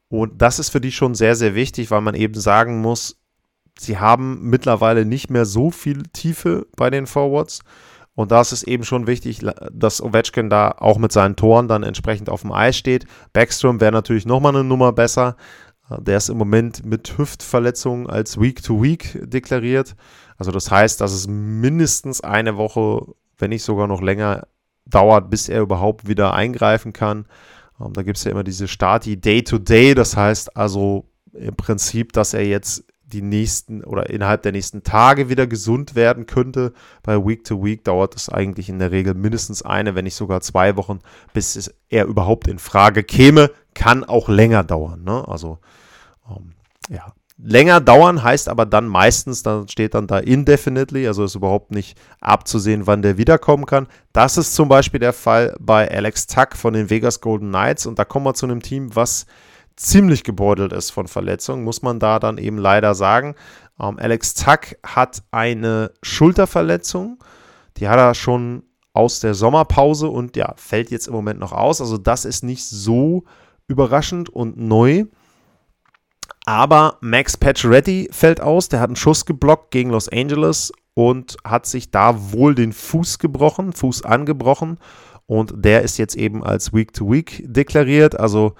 Und 0.07 0.41
das 0.41 0.59
ist 0.59 0.69
für 0.69 0.79
die 0.79 0.93
schon 0.93 1.15
sehr, 1.15 1.35
sehr 1.35 1.53
wichtig, 1.53 1.91
weil 1.91 1.99
man 1.99 2.15
eben 2.15 2.39
sagen 2.39 2.79
muss, 2.79 3.19
sie 3.77 3.97
haben 3.97 4.49
mittlerweile 4.49 5.03
nicht 5.03 5.29
mehr 5.29 5.43
so 5.43 5.69
viel 5.69 6.03
Tiefe 6.13 6.65
bei 6.77 6.89
den 6.89 7.07
Forwards. 7.07 7.59
Und 8.15 8.31
da 8.31 8.41
ist 8.41 8.53
es 8.53 8.63
eben 8.63 8.83
schon 8.85 9.07
wichtig, 9.07 9.45
dass 9.71 10.01
Ovechkin 10.01 10.49
da 10.49 10.71
auch 10.77 10.97
mit 10.97 11.11
seinen 11.11 11.35
Toren 11.35 11.67
dann 11.67 11.83
entsprechend 11.83 12.29
auf 12.29 12.41
dem 12.41 12.53
Eis 12.53 12.77
steht. 12.77 13.05
Backstrom 13.33 13.81
wäre 13.81 13.91
natürlich 13.91 14.25
nochmal 14.25 14.55
eine 14.55 14.63
Nummer 14.63 14.93
besser. 14.93 15.35
Der 15.99 16.17
ist 16.17 16.29
im 16.29 16.37
Moment 16.37 16.85
mit 16.85 17.17
Hüftverletzungen 17.17 18.09
als 18.09 18.39
Week-to-Week 18.39 19.03
-Week 19.03 19.25
deklariert. 19.27 19.95
Also 20.37 20.51
das 20.51 20.71
heißt, 20.71 20.99
dass 21.01 21.11
es 21.11 21.27
mindestens 21.27 22.21
eine 22.21 22.57
Woche, 22.57 23.05
wenn 23.37 23.49
nicht 23.49 23.63
sogar 23.63 23.87
noch 23.87 24.01
länger 24.01 24.47
dauert, 24.85 25.29
bis 25.29 25.49
er 25.49 25.61
überhaupt 25.61 26.07
wieder 26.07 26.33
eingreifen 26.33 26.93
kann. 26.93 27.27
Ähm, 27.79 27.93
da 27.93 28.03
gibt 28.03 28.17
es 28.17 28.23
ja 28.23 28.31
immer 28.31 28.43
diese 28.43 28.67
Stati 28.67 29.19
Day-to-Day. 29.19 29.91
-Day. 29.91 29.95
Das 29.95 30.15
heißt 30.15 30.55
also 30.55 31.09
im 31.33 31.55
Prinzip, 31.55 32.13
dass 32.13 32.33
er 32.33 32.45
jetzt 32.45 32.84
die 33.07 33.21
nächsten 33.21 33.83
oder 33.83 34.09
innerhalb 34.09 34.41
der 34.41 34.51
nächsten 34.51 34.83
Tage 34.83 35.29
wieder 35.29 35.47
gesund 35.47 35.95
werden 35.95 36.25
könnte. 36.25 36.73
Bei 37.03 37.23
Week 37.23 37.43
to 37.43 37.63
Week 37.63 37.83
dauert 37.83 38.15
es 38.15 38.29
eigentlich 38.29 38.69
in 38.69 38.79
der 38.79 38.91
Regel 38.91 39.13
mindestens 39.13 39.61
eine, 39.61 39.95
wenn 39.95 40.05
nicht 40.05 40.15
sogar 40.15 40.41
zwei 40.41 40.75
Wochen, 40.75 40.99
bis 41.33 41.55
es 41.55 41.73
er 41.89 42.05
überhaupt 42.05 42.47
in 42.47 42.59
Frage 42.59 43.03
käme. 43.03 43.51
Kann 43.73 44.03
auch 44.03 44.27
länger 44.27 44.63
dauern. 44.63 45.03
Ne? 45.03 45.27
Also 45.27 45.59
ähm, 46.29 46.53
ja, 46.89 47.13
länger 47.37 47.79
dauern 47.79 48.23
heißt 48.23 48.49
aber 48.49 48.65
dann 48.65 48.87
meistens, 48.87 49.43
dann 49.43 49.67
steht 49.67 49.93
dann 49.93 50.07
da 50.07 50.19
indefinitely, 50.19 51.07
also 51.07 51.23
ist 51.25 51.35
überhaupt 51.35 51.71
nicht 51.71 51.97
abzusehen, 52.21 52.87
wann 52.87 53.01
der 53.01 53.17
wiederkommen 53.17 53.65
kann. 53.65 53.87
Das 54.13 54.37
ist 54.37 54.55
zum 54.55 54.67
Beispiel 54.67 54.99
der 54.99 55.13
Fall 55.13 55.55
bei 55.59 55.89
Alex 55.89 56.27
Tuck 56.27 56.55
von 56.55 56.73
den 56.73 56.89
Vegas 56.89 57.21
Golden 57.21 57.49
Knights 57.49 57.85
und 57.85 57.99
da 57.99 58.05
kommen 58.05 58.25
wir 58.25 58.33
zu 58.33 58.45
einem 58.45 58.61
Team, 58.61 58.95
was 58.95 59.25
ziemlich 59.75 60.23
gebeutelt 60.23 60.73
ist 60.73 60.91
von 60.91 61.07
Verletzungen, 61.07 61.63
muss 61.63 61.81
man 61.81 61.99
da 61.99 62.19
dann 62.19 62.37
eben 62.37 62.57
leider 62.57 62.95
sagen. 62.95 63.35
Ähm, 63.79 63.99
Alex 63.99 64.35
Zack 64.35 64.77
hat 64.83 65.23
eine 65.31 65.91
Schulterverletzung, 66.01 67.23
die 67.77 67.87
hat 67.87 67.99
er 67.99 68.13
schon 68.13 68.63
aus 68.93 69.19
der 69.19 69.33
Sommerpause 69.33 70.07
und 70.07 70.37
ja, 70.37 70.53
fällt 70.55 70.89
jetzt 70.89 71.07
im 71.07 71.13
Moment 71.13 71.39
noch 71.39 71.51
aus. 71.51 71.81
Also 71.81 71.97
das 71.97 72.23
ist 72.23 72.43
nicht 72.43 72.65
so 72.65 73.25
überraschend 73.67 74.29
und 74.29 74.57
neu. 74.57 75.05
Aber 76.45 76.97
Max 77.01 77.35
Pacioretty 77.35 78.09
fällt 78.11 78.39
aus, 78.39 78.69
der 78.69 78.79
hat 78.79 78.89
einen 78.89 78.95
Schuss 78.95 79.25
geblockt 79.25 79.71
gegen 79.71 79.89
Los 79.89 80.07
Angeles 80.07 80.71
und 80.93 81.35
hat 81.43 81.65
sich 81.65 81.91
da 81.91 82.31
wohl 82.31 82.55
den 82.55 82.71
Fuß 82.71 83.19
gebrochen, 83.19 83.73
Fuß 83.73 84.03
angebrochen 84.03 84.77
und 85.25 85.53
der 85.57 85.81
ist 85.81 85.97
jetzt 85.97 86.15
eben 86.15 86.43
als 86.43 86.71
Week-to-Week 86.71 87.31
-Week 87.31 87.51
deklariert. 87.51 88.17
Also 88.17 88.53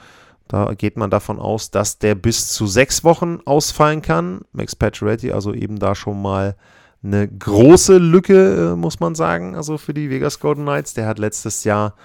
da 0.47 0.73
geht 0.73 0.97
man 0.97 1.09
davon 1.09 1.39
aus, 1.39 1.71
dass 1.71 1.97
der 1.97 2.15
bis 2.15 2.51
zu 2.51 2.67
sechs 2.67 3.03
Wochen 3.03 3.39
ausfallen 3.45 4.01
kann. 4.01 4.41
Max 4.51 4.75
Pacioretty 4.75 5.31
also 5.31 5.53
eben 5.53 5.79
da 5.79 5.95
schon 5.95 6.21
mal 6.21 6.55
eine 7.03 7.27
große 7.27 7.97
Lücke, 7.97 8.73
äh, 8.73 8.75
muss 8.75 8.99
man 8.99 9.15
sagen, 9.15 9.55
also 9.55 9.77
für 9.77 9.93
die 9.93 10.09
Vegas 10.09 10.39
Golden 10.39 10.63
Knights. 10.63 10.93
Der 10.93 11.07
hat 11.07 11.19
letztes 11.19 11.63
Jahr 11.63 11.95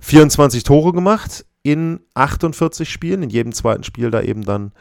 24 0.00 0.62
Tore 0.62 0.92
gemacht 0.92 1.44
in 1.62 2.00
48 2.14 2.90
Spielen, 2.90 3.22
in 3.22 3.30
jedem 3.30 3.52
zweiten 3.52 3.84
Spiel 3.84 4.10
da 4.10 4.22
eben 4.22 4.42
dann 4.42 4.72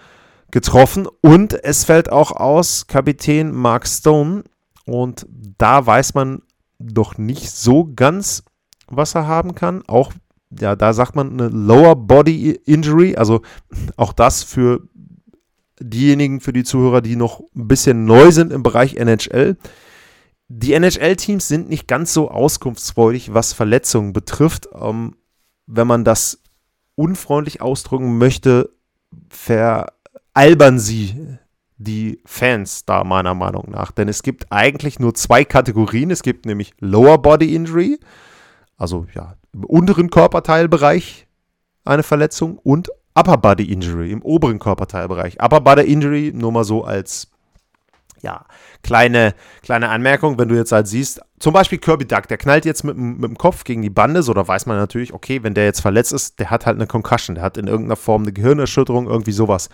getroffen. 0.51 1.07
Und 1.21 1.63
es 1.63 1.83
fällt 1.83 2.11
auch 2.11 2.31
aus 2.31 2.87
Kapitän 2.87 3.51
Mark 3.51 3.87
Stone. 3.87 4.43
Und 4.85 5.25
da 5.29 5.85
weiß 5.85 6.13
man 6.13 6.41
doch 6.79 7.17
nicht 7.17 7.51
so 7.51 7.91
ganz, 7.93 8.43
was 8.87 9.13
er 9.13 9.27
haben 9.27 9.55
kann. 9.55 9.83
Auch, 9.87 10.13
ja, 10.57 10.75
da 10.75 10.93
sagt 10.93 11.15
man 11.15 11.31
eine 11.31 11.49
Lower 11.49 11.95
Body 11.95 12.51
Injury. 12.65 13.15
Also 13.15 13.41
auch 13.97 14.13
das 14.13 14.43
für 14.43 14.81
diejenigen, 15.79 16.41
für 16.41 16.53
die 16.53 16.63
Zuhörer, 16.63 17.01
die 17.01 17.15
noch 17.15 17.41
ein 17.55 17.67
bisschen 17.67 18.05
neu 18.05 18.31
sind 18.31 18.51
im 18.51 18.63
Bereich 18.63 18.95
NHL. 18.95 19.57
Die 20.47 20.73
NHL-Teams 20.73 21.47
sind 21.47 21.69
nicht 21.69 21.87
ganz 21.87 22.13
so 22.13 22.31
auskunftsfreudig, 22.31 23.33
was 23.33 23.53
Verletzungen 23.53 24.13
betrifft. 24.13 24.67
Ähm, 24.73 25.15
wenn 25.67 25.87
man 25.87 26.03
das 26.03 26.41
unfreundlich 26.95 27.61
ausdrücken 27.61 28.17
möchte, 28.17 28.71
veralbern 29.29 30.79
sie 30.79 31.37
die 31.77 32.19
Fans 32.25 32.83
da 32.85 33.03
meiner 33.03 33.35
Meinung 33.35 33.69
nach. 33.69 33.91
Denn 33.91 34.09
es 34.09 34.23
gibt 34.23 34.51
eigentlich 34.51 34.99
nur 34.99 35.13
zwei 35.13 35.45
Kategorien. 35.45 36.11
Es 36.11 36.23
gibt 36.23 36.45
nämlich 36.45 36.73
Lower 36.79 37.21
Body 37.21 37.55
Injury, 37.55 37.99
also 38.79 39.05
ja, 39.13 39.35
im 39.53 39.65
unteren 39.65 40.09
Körperteilbereich 40.09 41.27
eine 41.85 42.03
Verletzung 42.03 42.57
und 42.57 42.89
Upper 43.13 43.37
Body 43.37 43.71
Injury 43.71 44.11
im 44.11 44.21
oberen 44.21 44.59
Körperteilbereich. 44.59 45.41
Upper 45.41 45.61
Body 45.61 45.91
Injury 45.91 46.31
nur 46.33 46.51
mal 46.51 46.63
so 46.63 46.83
als 46.83 47.29
ja, 48.21 48.45
kleine, 48.83 49.33
kleine 49.61 49.89
Anmerkung, 49.89 50.37
wenn 50.37 50.49
du 50.49 50.55
jetzt 50.55 50.71
halt 50.71 50.87
siehst, 50.87 51.21
zum 51.39 51.53
Beispiel 51.53 51.77
Kirby 51.77 52.05
Duck, 52.05 52.27
der 52.27 52.37
knallt 52.37 52.65
jetzt 52.65 52.83
mit, 52.83 52.97
mit 52.97 53.23
dem 53.23 53.37
Kopf 53.37 53.63
gegen 53.63 53.81
die 53.81 53.89
Bande, 53.89 54.23
so 54.23 54.33
da 54.33 54.45
weiß 54.45 54.65
man 54.65 54.77
natürlich, 54.77 55.13
okay, 55.13 55.41
wenn 55.41 55.53
der 55.53 55.63
jetzt 55.63 55.79
verletzt 55.79 56.11
ist, 56.11 56.39
der 56.39 56.49
hat 56.49 56.65
halt 56.65 56.75
eine 56.75 56.87
Concussion, 56.87 57.35
der 57.35 57.43
hat 57.43 57.57
in 57.57 57.67
irgendeiner 57.67 57.95
Form 57.95 58.23
eine 58.23 58.33
Gehirnerschütterung, 58.33 59.07
irgendwie 59.07 59.31
sowas. 59.31 59.69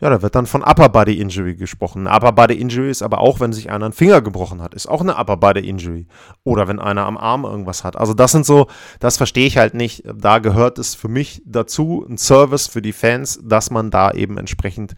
Ja, 0.00 0.08
da 0.08 0.22
wird 0.22 0.34
dann 0.34 0.46
von 0.46 0.62
Upper 0.62 0.88
Body 0.88 1.20
Injury 1.20 1.56
gesprochen. 1.56 2.06
Eine 2.06 2.16
Upper 2.16 2.32
Body 2.32 2.54
Injury 2.54 2.90
ist 2.90 3.02
aber 3.02 3.18
auch, 3.18 3.38
wenn 3.40 3.52
sich 3.52 3.70
einer 3.70 3.84
einen 3.84 3.92
Finger 3.92 4.22
gebrochen 4.22 4.62
hat, 4.62 4.72
ist 4.72 4.88
auch 4.88 5.02
eine 5.02 5.16
Upper 5.16 5.36
Body 5.36 5.68
Injury. 5.68 6.06
Oder 6.42 6.68
wenn 6.68 6.78
einer 6.78 7.04
am 7.04 7.18
Arm 7.18 7.44
irgendwas 7.44 7.84
hat. 7.84 7.96
Also 7.96 8.14
das 8.14 8.32
sind 8.32 8.46
so, 8.46 8.68
das 8.98 9.18
verstehe 9.18 9.46
ich 9.46 9.58
halt 9.58 9.74
nicht. 9.74 10.04
Da 10.14 10.38
gehört 10.38 10.78
es 10.78 10.94
für 10.94 11.08
mich 11.08 11.42
dazu, 11.44 12.06
ein 12.08 12.16
Service 12.16 12.66
für 12.66 12.80
die 12.80 12.94
Fans, 12.94 13.40
dass 13.42 13.70
man 13.70 13.90
da 13.90 14.12
eben 14.12 14.38
entsprechend 14.38 14.94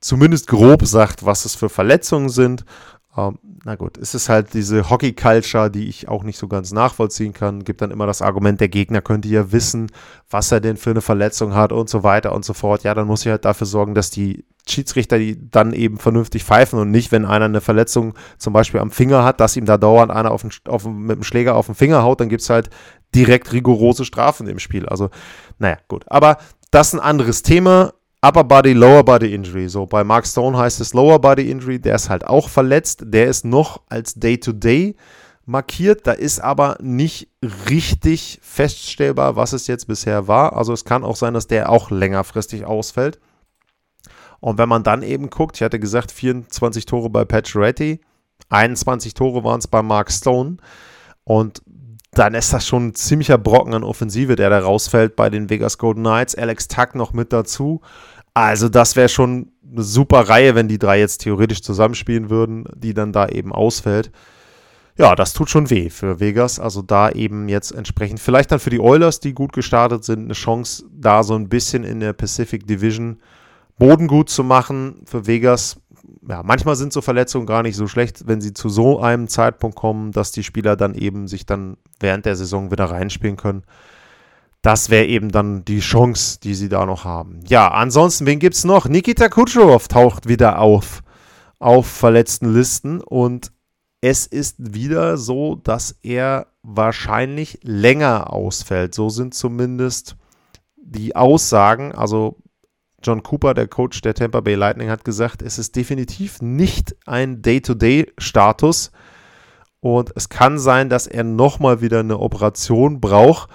zumindest 0.00 0.46
grob 0.46 0.86
sagt, 0.86 1.24
was 1.24 1.44
es 1.44 1.54
für 1.54 1.68
Verletzungen 1.68 2.28
sind. 2.28 2.64
Ähm, 3.16 3.38
na 3.64 3.74
gut, 3.74 3.98
es 3.98 4.14
ist 4.14 4.28
halt 4.28 4.54
diese 4.54 4.88
Hockey-Culture, 4.88 5.70
die 5.70 5.88
ich 5.88 6.08
auch 6.08 6.22
nicht 6.22 6.38
so 6.38 6.48
ganz 6.48 6.72
nachvollziehen 6.72 7.32
kann. 7.32 7.64
Gibt 7.64 7.82
dann 7.82 7.90
immer 7.90 8.06
das 8.06 8.22
Argument, 8.22 8.60
der 8.60 8.68
Gegner 8.68 9.02
könnte 9.02 9.28
ja 9.28 9.52
wissen, 9.52 9.90
was 10.30 10.50
er 10.52 10.60
denn 10.60 10.76
für 10.76 10.90
eine 10.90 11.02
Verletzung 11.02 11.54
hat 11.54 11.72
und 11.72 11.90
so 11.90 12.02
weiter 12.02 12.32
und 12.32 12.44
so 12.44 12.54
fort. 12.54 12.84
Ja, 12.84 12.94
dann 12.94 13.06
muss 13.06 13.26
ich 13.26 13.30
halt 13.30 13.44
dafür 13.44 13.66
sorgen, 13.66 13.94
dass 13.94 14.10
die 14.10 14.44
Schiedsrichter 14.68 15.18
die 15.18 15.50
dann 15.50 15.72
eben 15.72 15.98
vernünftig 15.98 16.44
pfeifen 16.44 16.78
und 16.78 16.90
nicht, 16.90 17.12
wenn 17.12 17.24
einer 17.24 17.46
eine 17.46 17.60
Verletzung 17.60 18.14
zum 18.38 18.52
Beispiel 18.52 18.80
am 18.80 18.90
Finger 18.90 19.24
hat, 19.24 19.40
dass 19.40 19.56
ihm 19.56 19.64
da 19.64 19.76
dauernd 19.76 20.12
einer 20.12 20.30
auf 20.30 20.42
den, 20.42 20.52
auf, 20.68 20.86
mit 20.86 21.16
dem 21.16 21.22
Schläger 21.22 21.56
auf 21.56 21.66
den 21.66 21.74
Finger 21.74 22.02
haut, 22.02 22.20
dann 22.20 22.28
gibt 22.28 22.42
es 22.42 22.50
halt 22.50 22.70
direkt 23.14 23.52
rigorose 23.52 24.04
Strafen 24.04 24.46
im 24.46 24.58
Spiel. 24.58 24.86
Also, 24.86 25.10
naja, 25.58 25.78
gut. 25.88 26.04
Aber 26.06 26.38
das 26.70 26.88
ist 26.88 26.94
ein 26.94 27.00
anderes 27.00 27.42
Thema. 27.42 27.92
Upper 28.22 28.44
Body, 28.44 28.74
Lower 28.74 29.02
Body 29.02 29.34
Injury. 29.34 29.68
So 29.68 29.86
bei 29.86 30.04
Mark 30.04 30.26
Stone 30.26 30.56
heißt 30.56 30.80
es 30.80 30.92
Lower 30.92 31.18
Body 31.18 31.50
Injury, 31.50 31.78
der 31.78 31.94
ist 31.94 32.10
halt 32.10 32.26
auch 32.26 32.48
verletzt. 32.48 33.02
Der 33.06 33.28
ist 33.28 33.44
noch 33.44 33.80
als 33.88 34.14
Day-to-Day 34.14 34.90
-Day 34.90 34.96
markiert. 35.46 36.06
Da 36.06 36.12
ist 36.12 36.38
aber 36.40 36.76
nicht 36.82 37.28
richtig 37.68 38.38
feststellbar, 38.42 39.36
was 39.36 39.54
es 39.54 39.66
jetzt 39.66 39.86
bisher 39.86 40.28
war. 40.28 40.54
Also 40.54 40.72
es 40.74 40.84
kann 40.84 41.02
auch 41.02 41.16
sein, 41.16 41.32
dass 41.32 41.46
der 41.46 41.70
auch 41.70 41.90
längerfristig 41.90 42.66
ausfällt. 42.66 43.18
Und 44.40 44.58
wenn 44.58 44.68
man 44.68 44.82
dann 44.82 45.02
eben 45.02 45.30
guckt, 45.30 45.56
ich 45.56 45.62
hatte 45.62 45.80
gesagt, 45.80 46.12
24 46.12 46.84
Tore 46.86 47.10
bei 47.10 47.24
Pacioretty, 47.24 48.00
21 48.50 49.14
Tore 49.14 49.44
waren 49.44 49.60
es 49.60 49.66
bei 49.66 49.82
Mark 49.82 50.10
Stone. 50.10 50.58
Und 51.24 51.62
dann 52.12 52.34
ist 52.34 52.52
das 52.52 52.66
schon 52.66 52.88
ein 52.88 52.94
ziemlicher 52.94 53.38
Brocken 53.38 53.74
an 53.74 53.84
Offensive, 53.84 54.36
der 54.36 54.50
da 54.50 54.58
rausfällt 54.58 55.14
bei 55.14 55.30
den 55.30 55.48
Vegas 55.48 55.78
Golden 55.78 56.02
Knights. 56.02 56.34
Alex 56.34 56.68
Tuck 56.68 56.94
noch 56.94 57.12
mit 57.12 57.32
dazu. 57.32 57.80
Also 58.34 58.68
das 58.68 58.96
wäre 58.96 59.08
schon 59.08 59.52
eine 59.70 59.82
super 59.82 60.28
Reihe, 60.28 60.54
wenn 60.54 60.68
die 60.68 60.78
drei 60.78 60.98
jetzt 60.98 61.18
theoretisch 61.18 61.62
zusammenspielen 61.62 62.30
würden, 62.30 62.64
die 62.74 62.94
dann 62.94 63.12
da 63.12 63.28
eben 63.28 63.52
ausfällt. 63.52 64.10
Ja, 64.96 65.14
das 65.14 65.32
tut 65.32 65.48
schon 65.48 65.70
weh 65.70 65.88
für 65.88 66.20
Vegas. 66.20 66.58
Also 66.58 66.82
da 66.82 67.10
eben 67.10 67.48
jetzt 67.48 67.70
entsprechend, 67.70 68.20
vielleicht 68.20 68.50
dann 68.50 68.60
für 68.60 68.70
die 68.70 68.80
Oilers, 68.80 69.20
die 69.20 69.32
gut 69.32 69.52
gestartet 69.52 70.04
sind, 70.04 70.24
eine 70.24 70.34
Chance, 70.34 70.84
da 70.92 71.22
so 71.22 71.34
ein 71.34 71.48
bisschen 71.48 71.84
in 71.84 72.00
der 72.00 72.12
Pacific 72.12 72.66
Division 72.66 73.18
Boden 73.78 74.08
gut 74.08 74.28
zu 74.28 74.44
machen. 74.44 75.02
Für 75.06 75.26
Vegas 75.26 75.80
ja, 76.28 76.42
manchmal 76.42 76.76
sind 76.76 76.92
so 76.92 77.00
Verletzungen 77.00 77.46
gar 77.46 77.62
nicht 77.62 77.76
so 77.76 77.86
schlecht, 77.86 78.26
wenn 78.26 78.40
sie 78.40 78.52
zu 78.52 78.68
so 78.68 79.00
einem 79.00 79.28
Zeitpunkt 79.28 79.76
kommen, 79.76 80.12
dass 80.12 80.32
die 80.32 80.42
Spieler 80.42 80.76
dann 80.76 80.94
eben 80.94 81.28
sich 81.28 81.46
dann 81.46 81.76
während 81.98 82.26
der 82.26 82.36
Saison 82.36 82.70
wieder 82.70 82.86
reinspielen 82.86 83.36
können. 83.36 83.62
Das 84.62 84.90
wäre 84.90 85.06
eben 85.06 85.30
dann 85.30 85.64
die 85.64 85.80
Chance, 85.80 86.38
die 86.42 86.54
sie 86.54 86.68
da 86.68 86.84
noch 86.84 87.04
haben. 87.04 87.40
Ja, 87.46 87.68
ansonsten, 87.68 88.26
wen 88.26 88.38
gibt 88.38 88.56
es 88.56 88.64
noch? 88.64 88.86
Nikita 88.86 89.28
Kucherov 89.30 89.88
taucht 89.88 90.28
wieder 90.28 90.58
auf, 90.58 91.02
auf 91.58 91.86
verletzten 91.86 92.52
Listen 92.52 93.00
und 93.00 93.52
es 94.02 94.26
ist 94.26 94.56
wieder 94.74 95.16
so, 95.16 95.56
dass 95.56 95.96
er 96.02 96.46
wahrscheinlich 96.62 97.58
länger 97.62 98.32
ausfällt. 98.32 98.94
So 98.94 99.08
sind 99.08 99.34
zumindest 99.34 100.16
die 100.76 101.16
Aussagen. 101.16 101.92
Also 101.92 102.36
John 103.02 103.22
Cooper, 103.22 103.54
der 103.54 103.68
Coach 103.68 104.00
der 104.00 104.14
Tampa 104.14 104.40
Bay 104.40 104.54
Lightning, 104.54 104.90
hat 104.90 105.04
gesagt, 105.04 105.42
es 105.42 105.58
ist 105.58 105.76
definitiv 105.76 106.42
nicht 106.42 106.96
ein 107.06 107.42
Day-to-Day-Status. 107.42 108.92
Und 109.80 110.12
es 110.14 110.28
kann 110.28 110.58
sein, 110.58 110.90
dass 110.90 111.06
er 111.06 111.24
nochmal 111.24 111.80
wieder 111.80 112.00
eine 112.00 112.18
Operation 112.18 113.00
braucht 113.00 113.48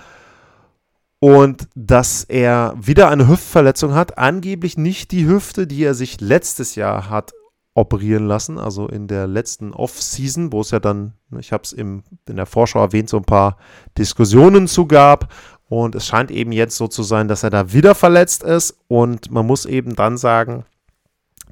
und 1.20 1.68
dass 1.76 2.24
er 2.24 2.74
wieder 2.80 3.10
eine 3.10 3.28
Hüftverletzung 3.28 3.94
hat. 3.94 4.18
Angeblich 4.18 4.78
nicht 4.78 5.12
die 5.12 5.28
Hüfte, 5.28 5.68
die 5.68 5.84
er 5.84 5.94
sich 5.94 6.22
letztes 6.22 6.76
Jahr 6.76 7.10
hat 7.10 7.34
operieren 7.76 8.26
lassen, 8.26 8.58
also 8.58 8.88
in 8.88 9.08
der 9.08 9.28
letzten 9.28 9.74
Off-Season, 9.74 10.54
wo 10.54 10.62
es 10.62 10.72
ja 10.72 10.80
dann, 10.80 11.14
ich 11.38 11.52
habe 11.52 11.64
es 11.64 11.74
in 11.74 12.04
der 12.26 12.46
Vorschau 12.46 12.80
erwähnt, 12.80 13.10
so 13.10 13.18
ein 13.18 13.26
paar 13.26 13.58
Diskussionen 13.98 14.68
zu 14.68 14.88
gab. 14.88 15.32
Und 15.68 15.96
es 15.96 16.06
scheint 16.06 16.32
eben 16.32 16.52
jetzt 16.52 16.78
so 16.78 16.88
zu 16.88 17.04
sein, 17.04 17.28
dass 17.28 17.44
er 17.44 17.50
da 17.50 17.74
wieder 17.74 17.96
verletzt 17.96 18.44
ist. 18.44 18.78
Und 18.88 19.32
man 19.32 19.46
muss 19.46 19.66
eben 19.66 19.96
dann 19.96 20.18
sagen, 20.18 20.66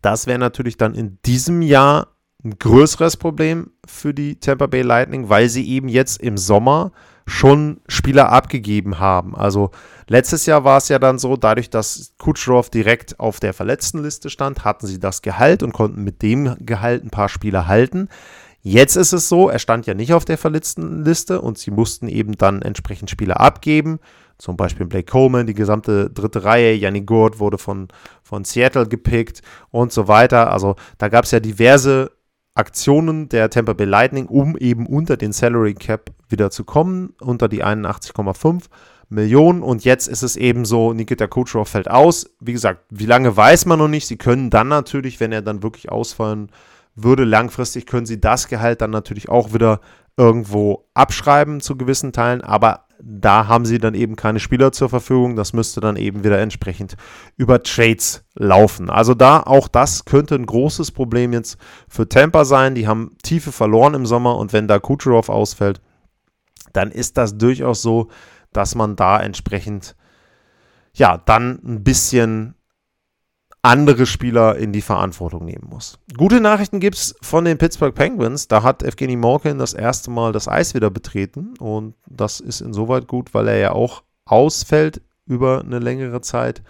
das 0.01 0.27
wäre 0.27 0.39
natürlich 0.39 0.77
dann 0.77 0.93
in 0.93 1.17
diesem 1.25 1.61
Jahr 1.61 2.07
ein 2.43 2.57
größeres 2.59 3.17
Problem 3.17 3.71
für 3.85 4.13
die 4.13 4.39
Tampa 4.39 4.67
Bay 4.67 4.81
Lightning, 4.81 5.29
weil 5.29 5.49
sie 5.49 5.67
eben 5.67 5.87
jetzt 5.87 6.21
im 6.21 6.37
Sommer 6.37 6.91
schon 7.25 7.79
Spieler 7.87 8.29
abgegeben 8.29 8.99
haben. 8.99 9.33
Also 9.33 9.71
letztes 10.07 10.45
Jahr 10.45 10.65
war 10.65 10.77
es 10.77 10.89
ja 10.89 10.99
dann 10.99 11.19
so, 11.19 11.37
dadurch, 11.37 11.69
dass 11.69 12.13
Kutschrow 12.17 12.69
direkt 12.69 13.19
auf 13.19 13.39
der 13.39 13.53
Verletztenliste 13.53 14.29
stand, 14.29 14.65
hatten 14.65 14.87
sie 14.87 14.99
das 14.99 15.21
Gehalt 15.21 15.63
und 15.63 15.71
konnten 15.71 16.03
mit 16.03 16.21
dem 16.21 16.55
Gehalt 16.59 17.03
ein 17.03 17.11
paar 17.11 17.29
Spieler 17.29 17.67
halten. 17.67 18.09
Jetzt 18.65 18.95
ist 18.95 19.11
es 19.11 19.27
so, 19.27 19.49
er 19.49 19.59
stand 19.59 19.87
ja 19.87 19.93
nicht 19.93 20.13
auf 20.13 20.23
der 20.23 20.37
verletzten 20.37 21.03
Liste 21.03 21.41
und 21.41 21.57
sie 21.57 21.69
mussten 21.69 22.07
eben 22.07 22.37
dann 22.37 22.61
entsprechend 22.61 23.09
Spieler 23.09 23.41
abgeben. 23.41 23.99
Zum 24.37 24.55
Beispiel 24.55 24.85
Blake 24.85 25.11
Coleman, 25.11 25.45
die 25.45 25.53
gesamte 25.53 26.09
dritte 26.09 26.45
Reihe. 26.45 26.73
Yannick 26.73 27.05
Gurt 27.05 27.39
wurde 27.39 27.57
von, 27.57 27.89
von 28.23 28.45
Seattle 28.45 28.87
gepickt 28.87 29.41
und 29.69 29.91
so 29.91 30.07
weiter. 30.07 30.49
Also 30.51 30.77
da 30.97 31.09
gab 31.09 31.25
es 31.25 31.31
ja 31.31 31.41
diverse 31.41 32.11
Aktionen 32.55 33.27
der 33.27 33.49
Tampa 33.49 33.73
Bay 33.73 33.85
Lightning, 33.85 34.27
um 34.27 34.55
eben 34.57 34.87
unter 34.87 35.17
den 35.17 35.33
Salary 35.33 35.73
Cap 35.73 36.11
wieder 36.29 36.49
zu 36.49 36.63
kommen, 36.63 37.13
unter 37.19 37.49
die 37.49 37.65
81,5 37.65 38.63
Millionen. 39.09 39.61
Und 39.61 39.83
jetzt 39.83 40.07
ist 40.07 40.23
es 40.23 40.37
eben 40.37 40.63
so, 40.63 40.93
Nikita 40.93 41.27
Kucherov 41.27 41.67
fällt 41.67 41.91
aus. 41.91 42.29
Wie 42.39 42.53
gesagt, 42.53 42.85
wie 42.89 43.07
lange 43.07 43.35
weiß 43.35 43.65
man 43.65 43.79
noch 43.79 43.89
nicht. 43.89 44.07
Sie 44.07 44.17
können 44.17 44.49
dann 44.49 44.69
natürlich, 44.69 45.19
wenn 45.19 45.33
er 45.33 45.41
dann 45.41 45.63
wirklich 45.63 45.91
ausfallen 45.91 46.49
würde 46.95 47.23
langfristig 47.23 47.85
können 47.85 48.05
sie 48.05 48.19
das 48.19 48.47
Gehalt 48.47 48.81
dann 48.81 48.91
natürlich 48.91 49.29
auch 49.29 49.53
wieder 49.53 49.79
irgendwo 50.17 50.87
abschreiben 50.93 51.59
zu 51.59 51.75
gewissen 51.75 52.13
Teilen, 52.13 52.41
aber 52.41 52.85
da 53.05 53.47
haben 53.47 53.65
sie 53.65 53.79
dann 53.79 53.95
eben 53.95 54.15
keine 54.15 54.39
Spieler 54.39 54.71
zur 54.71 54.87
Verfügung. 54.87 55.35
Das 55.35 55.51
müsste 55.51 55.81
dann 55.81 55.97
eben 55.97 56.23
wieder 56.23 56.39
entsprechend 56.39 56.95
über 57.35 57.61
Trades 57.61 58.23
laufen. 58.35 58.89
Also 58.89 59.13
da 59.13 59.41
auch 59.41 59.67
das 59.67 60.05
könnte 60.05 60.35
ein 60.35 60.45
großes 60.45 60.91
Problem 60.91 61.33
jetzt 61.33 61.57
für 61.89 62.07
Tampa 62.07 62.45
sein. 62.45 62.75
Die 62.75 62.87
haben 62.87 63.17
Tiefe 63.21 63.51
verloren 63.51 63.93
im 63.93 64.05
Sommer 64.05 64.37
und 64.37 64.53
wenn 64.53 64.69
da 64.69 64.79
Kucherov 64.79 65.27
ausfällt, 65.27 65.81
dann 66.71 66.91
ist 66.91 67.17
das 67.17 67.37
durchaus 67.37 67.81
so, 67.81 68.09
dass 68.53 68.75
man 68.75 68.95
da 68.95 69.19
entsprechend 69.19 69.95
ja 70.93 71.17
dann 71.17 71.59
ein 71.65 71.83
bisschen 71.83 72.55
andere 73.63 74.05
Spieler 74.05 74.57
in 74.57 74.73
die 74.73 74.81
Verantwortung 74.81 75.45
nehmen 75.45 75.67
muss. 75.69 75.97
Gute 76.17 76.41
Nachrichten 76.41 76.79
gibt 76.79 76.97
es 76.97 77.15
von 77.21 77.45
den 77.45 77.57
Pittsburgh 77.57 77.95
Penguins. 77.95 78.47
Da 78.47 78.61
hat 78.61 78.83
Evgeny 78.83 79.15
Malkin 79.15 79.57
das 79.57 79.73
erste 79.73 80.11
Mal 80.11 80.33
das 80.33 80.47
Eis 80.47 80.75
wieder 80.75 80.91
betreten 80.91 81.53
und 81.59 81.95
das 82.07 82.39
ist 82.39 82.61
insoweit 82.61 83.07
gut, 83.07 83.33
weil 83.33 83.47
er 83.47 83.57
ja 83.57 83.71
auch 83.71 84.03
ausfällt 84.25 85.01
über 85.25 85.61
eine 85.61 85.79
längere 85.79 86.21
Zeit. 86.21 86.61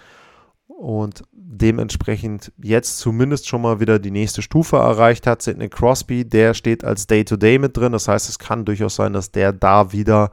und 0.67 1.23
dementsprechend 1.31 2.51
jetzt 2.61 2.97
zumindest 2.97 3.47
schon 3.47 3.61
mal 3.61 3.79
wieder 3.79 3.99
die 3.99 4.11
nächste 4.11 4.41
Stufe 4.41 4.77
erreicht 4.77 5.27
hat. 5.27 5.41
Sidney 5.41 5.69
Crosby, 5.69 6.25
der 6.25 6.53
steht 6.53 6.83
als 6.83 7.07
Day-to-Day 7.07 7.55
-Day 7.55 7.59
mit 7.59 7.77
drin. 7.77 7.91
Das 7.91 8.07
heißt, 8.07 8.27
es 8.27 8.39
kann 8.39 8.65
durchaus 8.65 8.95
sein, 8.95 9.13
dass 9.13 9.31
der 9.31 9.53
da 9.53 9.91
wieder 9.91 10.31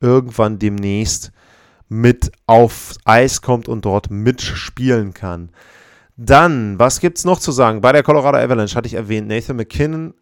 irgendwann 0.00 0.58
demnächst 0.58 1.30
mit 1.88 2.32
aufs 2.46 2.98
Eis 3.04 3.42
kommt 3.42 3.68
und 3.68 3.84
dort 3.84 4.10
mitspielen 4.10 5.12
kann. 5.14 5.50
Dann, 6.24 6.78
was 6.78 7.00
gibt 7.00 7.18
es 7.18 7.24
noch 7.24 7.40
zu 7.40 7.50
sagen? 7.50 7.80
Bei 7.80 7.90
der 7.90 8.04
Colorado 8.04 8.38
Avalanche 8.38 8.76
hatte 8.76 8.86
ich 8.86 8.94
erwähnt, 8.94 9.26
Nathan 9.26 9.56
McKinnon 9.56 10.14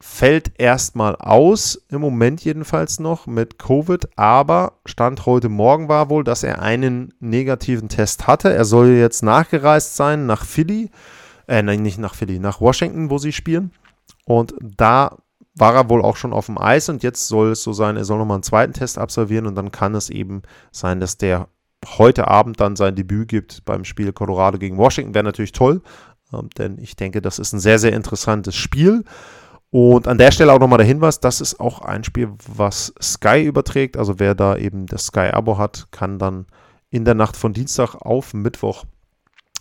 fällt 0.00 0.52
erstmal 0.60 1.16
aus, 1.16 1.84
im 1.88 2.00
Moment 2.00 2.44
jedenfalls 2.44 3.00
noch 3.00 3.26
mit 3.26 3.58
Covid, 3.58 4.08
aber 4.16 4.74
Stand 4.86 5.26
heute 5.26 5.48
Morgen 5.48 5.88
war 5.88 6.10
wohl, 6.10 6.22
dass 6.22 6.44
er 6.44 6.62
einen 6.62 7.12
negativen 7.18 7.88
Test 7.88 8.28
hatte. 8.28 8.54
Er 8.54 8.64
soll 8.64 8.90
jetzt 8.90 9.24
nachgereist 9.24 9.96
sein 9.96 10.26
nach 10.26 10.44
Philly, 10.44 10.90
äh, 11.48 11.60
nein, 11.60 11.82
nicht 11.82 11.98
nach 11.98 12.14
Philly, 12.14 12.38
nach 12.38 12.60
Washington, 12.60 13.10
wo 13.10 13.18
sie 13.18 13.32
spielen. 13.32 13.72
Und 14.24 14.54
da 14.60 15.16
war 15.56 15.74
er 15.74 15.90
wohl 15.90 16.02
auch 16.02 16.16
schon 16.16 16.32
auf 16.32 16.46
dem 16.46 16.58
Eis 16.58 16.88
und 16.88 17.02
jetzt 17.02 17.26
soll 17.26 17.50
es 17.50 17.64
so 17.64 17.72
sein, 17.72 17.96
er 17.96 18.04
soll 18.04 18.18
nochmal 18.18 18.36
einen 18.36 18.44
zweiten 18.44 18.74
Test 18.74 18.96
absolvieren 18.96 19.48
und 19.48 19.56
dann 19.56 19.72
kann 19.72 19.96
es 19.96 20.08
eben 20.08 20.42
sein, 20.70 21.00
dass 21.00 21.16
der 21.16 21.48
heute 21.86 22.28
Abend 22.28 22.60
dann 22.60 22.76
sein 22.76 22.94
Debüt 22.94 23.28
gibt 23.28 23.64
beim 23.64 23.84
Spiel 23.84 24.12
Colorado 24.12 24.58
gegen 24.58 24.78
Washington. 24.78 25.14
Wäre 25.14 25.24
natürlich 25.24 25.52
toll, 25.52 25.82
ähm, 26.32 26.48
denn 26.58 26.78
ich 26.78 26.96
denke, 26.96 27.22
das 27.22 27.38
ist 27.38 27.52
ein 27.52 27.60
sehr, 27.60 27.78
sehr 27.78 27.92
interessantes 27.92 28.56
Spiel. 28.56 29.04
Und 29.70 30.08
an 30.08 30.18
der 30.18 30.30
Stelle 30.30 30.52
auch 30.52 30.60
nochmal 30.60 30.78
der 30.78 30.86
Hinweis, 30.86 31.20
das 31.20 31.40
ist 31.40 31.60
auch 31.60 31.82
ein 31.82 32.02
Spiel, 32.02 32.30
was 32.46 32.94
Sky 33.02 33.42
überträgt. 33.42 33.96
Also 33.96 34.18
wer 34.18 34.34
da 34.34 34.56
eben 34.56 34.86
das 34.86 35.06
Sky-Abo 35.06 35.58
hat, 35.58 35.88
kann 35.90 36.18
dann 36.18 36.46
in 36.90 37.04
der 37.04 37.14
Nacht 37.14 37.36
von 37.36 37.52
Dienstag 37.52 37.94
auf 37.94 38.32
Mittwoch 38.32 38.84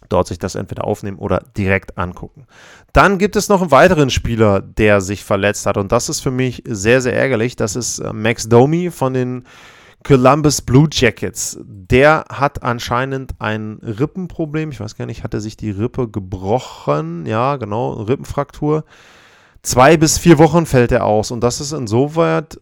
dort 0.09 0.27
sich 0.27 0.39
das 0.39 0.55
entweder 0.55 0.85
aufnehmen 0.85 1.17
oder 1.17 1.43
direkt 1.57 1.97
angucken. 1.97 2.47
Dann 2.93 3.17
gibt 3.17 3.35
es 3.35 3.49
noch 3.49 3.61
einen 3.61 3.71
weiteren 3.71 4.09
Spieler, 4.09 4.61
der 4.61 5.01
sich 5.01 5.23
verletzt 5.23 5.65
hat. 5.65 5.77
Und 5.77 5.91
das 5.91 6.09
ist 6.09 6.21
für 6.21 6.31
mich 6.31 6.63
sehr, 6.65 7.01
sehr 7.01 7.13
ärgerlich. 7.13 7.55
Das 7.55 7.75
ist 7.75 7.99
äh, 7.99 8.13
Max 8.13 8.47
Domi 8.47 8.91
von 8.91 9.13
den 9.13 9.43
Columbus 10.07 10.61
Blue 10.61 10.87
Jackets. 10.91 11.59
Der 11.61 12.25
hat 12.29 12.63
anscheinend 12.63 13.33
ein 13.39 13.79
Rippenproblem. 13.81 14.71
Ich 14.71 14.79
weiß 14.79 14.95
gar 14.95 15.05
nicht, 15.05 15.23
hat 15.23 15.33
er 15.33 15.41
sich 15.41 15.57
die 15.57 15.71
Rippe 15.71 16.07
gebrochen? 16.07 17.25
Ja, 17.25 17.57
genau, 17.57 17.93
Rippenfraktur 17.93 18.85
zwei 19.67 19.97
bis 19.97 20.17
vier 20.17 20.37
Wochen 20.37 20.65
fällt 20.65 20.91
er 20.91 21.05
aus. 21.05 21.31
Und 21.31 21.41
das 21.41 21.61
ist 21.61 21.73
insoweit, 21.73 22.59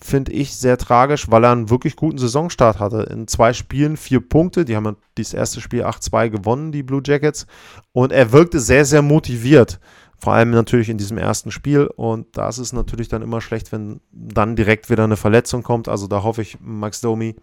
finde 0.00 0.32
ich, 0.32 0.56
sehr 0.56 0.78
tragisch, 0.78 1.30
weil 1.30 1.44
er 1.44 1.52
einen 1.52 1.70
wirklich 1.70 1.96
guten 1.96 2.18
Saisonstart 2.18 2.78
hatte. 2.78 3.02
In 3.10 3.28
zwei 3.28 3.52
Spielen 3.52 3.96
vier 3.96 4.20
Punkte. 4.20 4.64
Die 4.64 4.76
haben 4.76 4.96
das 5.16 5.34
erste 5.34 5.60
Spiel 5.60 5.84
8-2 5.84 6.30
gewonnen, 6.30 6.72
die 6.72 6.82
Blue 6.82 7.02
Jackets. 7.04 7.46
Und 7.92 8.12
er 8.12 8.32
wirkte 8.32 8.60
sehr, 8.60 8.84
sehr 8.84 9.02
motiviert. 9.02 9.80
Vor 10.22 10.34
allem 10.34 10.52
natürlich 10.52 10.88
in 10.88 10.98
diesem 10.98 11.18
ersten 11.18 11.50
Spiel. 11.50 11.86
Und 11.86 12.36
da 12.36 12.48
ist 12.48 12.72
natürlich 12.72 13.08
dann 13.08 13.22
immer 13.22 13.40
schlecht, 13.40 13.72
wenn 13.72 14.00
dann 14.12 14.54
direkt 14.54 14.88
wieder 14.88 15.02
eine 15.02 15.16
Verletzung 15.16 15.64
kommt. 15.64 15.88
Also 15.88 16.06
da 16.06 16.22
hoffe 16.22 16.42
ich, 16.42 16.58
Max 16.60 17.00
Domi, 17.00 17.34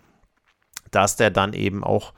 dass 0.89 1.17
der 1.17 1.29
dann 1.29 1.51
eben 1.51 1.83
auch 1.83 2.13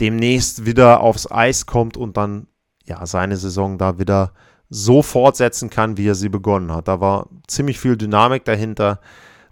demnächst 0.00 0.66
wieder 0.66 1.00
aufs 1.00 1.32
Eis 1.32 1.64
kommt 1.64 1.96
und 1.96 2.18
dann 2.18 2.48
ja 2.84 3.06
seine 3.06 3.38
Saison 3.38 3.78
da 3.78 3.98
wieder 3.98 4.34
so 4.68 5.00
fortsetzen 5.00 5.70
kann, 5.70 5.96
wie 5.96 6.08
er 6.08 6.14
sie 6.14 6.28
begonnen 6.28 6.70
hat. 6.70 6.86
Da 6.86 7.00
war 7.00 7.30
ziemlich 7.48 7.80
viel 7.80 7.96
Dynamik 7.96 8.44
dahinter. 8.44 9.00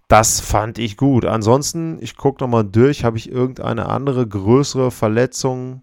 Das 0.07 0.41
fand 0.41 0.79
ich 0.79 0.99
gut. 0.99 1.25
Ansonsten, 1.25 1.97
ich 2.03 2.19
gucke 2.19 2.45
nochmal 2.45 2.65
durch, 2.65 3.05
habe 3.05 3.17
ich 3.17 3.33
irgendeine 3.33 3.88
andere 3.88 4.29
größere 4.29 4.91
Verletzung 4.91 5.81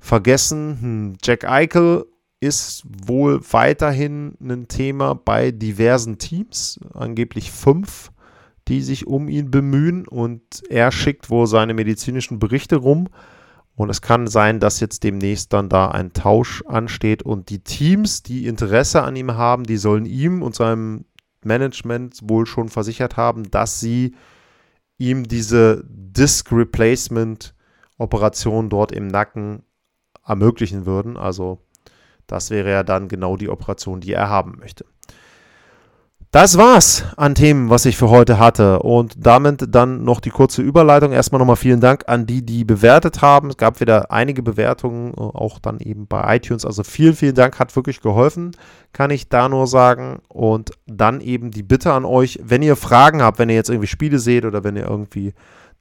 vergessen? 0.00 0.78
Hm, 0.82 1.16
Jack 1.22 1.48
Eichel 1.48 2.11
ist 2.42 2.82
wohl 3.06 3.40
weiterhin 3.52 4.36
ein 4.40 4.66
Thema 4.66 5.14
bei 5.14 5.52
diversen 5.52 6.18
Teams, 6.18 6.80
angeblich 6.92 7.52
fünf, 7.52 8.10
die 8.66 8.82
sich 8.82 9.06
um 9.06 9.28
ihn 9.28 9.52
bemühen 9.52 10.08
und 10.08 10.42
er 10.68 10.90
schickt 10.90 11.30
wohl 11.30 11.46
seine 11.46 11.72
medizinischen 11.72 12.40
Berichte 12.40 12.76
rum. 12.76 13.08
Und 13.76 13.90
es 13.90 14.02
kann 14.02 14.26
sein, 14.26 14.58
dass 14.58 14.80
jetzt 14.80 15.04
demnächst 15.04 15.52
dann 15.52 15.68
da 15.68 15.92
ein 15.92 16.12
Tausch 16.14 16.64
ansteht 16.66 17.22
und 17.22 17.48
die 17.48 17.60
Teams, 17.60 18.24
die 18.24 18.46
Interesse 18.46 19.02
an 19.02 19.14
ihm 19.14 19.32
haben, 19.34 19.62
die 19.62 19.76
sollen 19.76 20.04
ihm 20.04 20.42
und 20.42 20.56
seinem 20.56 21.04
Management 21.44 22.18
wohl 22.24 22.46
schon 22.46 22.68
versichert 22.68 23.16
haben, 23.16 23.50
dass 23.52 23.78
sie 23.78 24.16
ihm 24.98 25.28
diese 25.28 25.84
Disc 25.88 26.50
Replacement 26.50 27.54
Operation 27.98 28.68
dort 28.68 28.90
im 28.90 29.06
Nacken 29.06 29.62
ermöglichen 30.26 30.86
würden. 30.86 31.16
Also 31.16 31.60
das 32.32 32.50
wäre 32.50 32.70
ja 32.70 32.82
dann 32.82 33.08
genau 33.08 33.36
die 33.36 33.50
Operation, 33.50 34.00
die 34.00 34.14
er 34.14 34.30
haben 34.30 34.56
möchte. 34.58 34.86
Das 36.30 36.56
war's 36.56 37.04
an 37.18 37.34
Themen, 37.34 37.68
was 37.68 37.84
ich 37.84 37.98
für 37.98 38.08
heute 38.08 38.38
hatte. 38.38 38.78
Und 38.78 39.16
damit 39.18 39.66
dann 39.74 40.02
noch 40.02 40.18
die 40.18 40.30
kurze 40.30 40.62
Überleitung. 40.62 41.12
Erstmal 41.12 41.38
nochmal 41.38 41.56
vielen 41.56 41.82
Dank 41.82 42.04
an 42.06 42.24
die, 42.24 42.40
die 42.40 42.64
bewertet 42.64 43.20
haben. 43.20 43.50
Es 43.50 43.58
gab 43.58 43.80
wieder 43.80 44.10
einige 44.10 44.42
Bewertungen, 44.42 45.12
auch 45.14 45.58
dann 45.58 45.78
eben 45.78 46.06
bei 46.06 46.36
iTunes. 46.36 46.64
Also 46.64 46.84
vielen, 46.84 47.14
vielen 47.16 47.34
Dank, 47.34 47.58
hat 47.58 47.76
wirklich 47.76 48.00
geholfen, 48.00 48.52
kann 48.94 49.10
ich 49.10 49.28
da 49.28 49.50
nur 49.50 49.66
sagen. 49.66 50.22
Und 50.28 50.70
dann 50.86 51.20
eben 51.20 51.50
die 51.50 51.62
Bitte 51.62 51.92
an 51.92 52.06
euch, 52.06 52.40
wenn 52.42 52.62
ihr 52.62 52.76
Fragen 52.76 53.20
habt, 53.22 53.38
wenn 53.38 53.50
ihr 53.50 53.56
jetzt 53.56 53.68
irgendwie 53.68 53.88
Spiele 53.88 54.18
seht 54.18 54.46
oder 54.46 54.64
wenn 54.64 54.76
ihr 54.76 54.88
irgendwie 54.88 55.34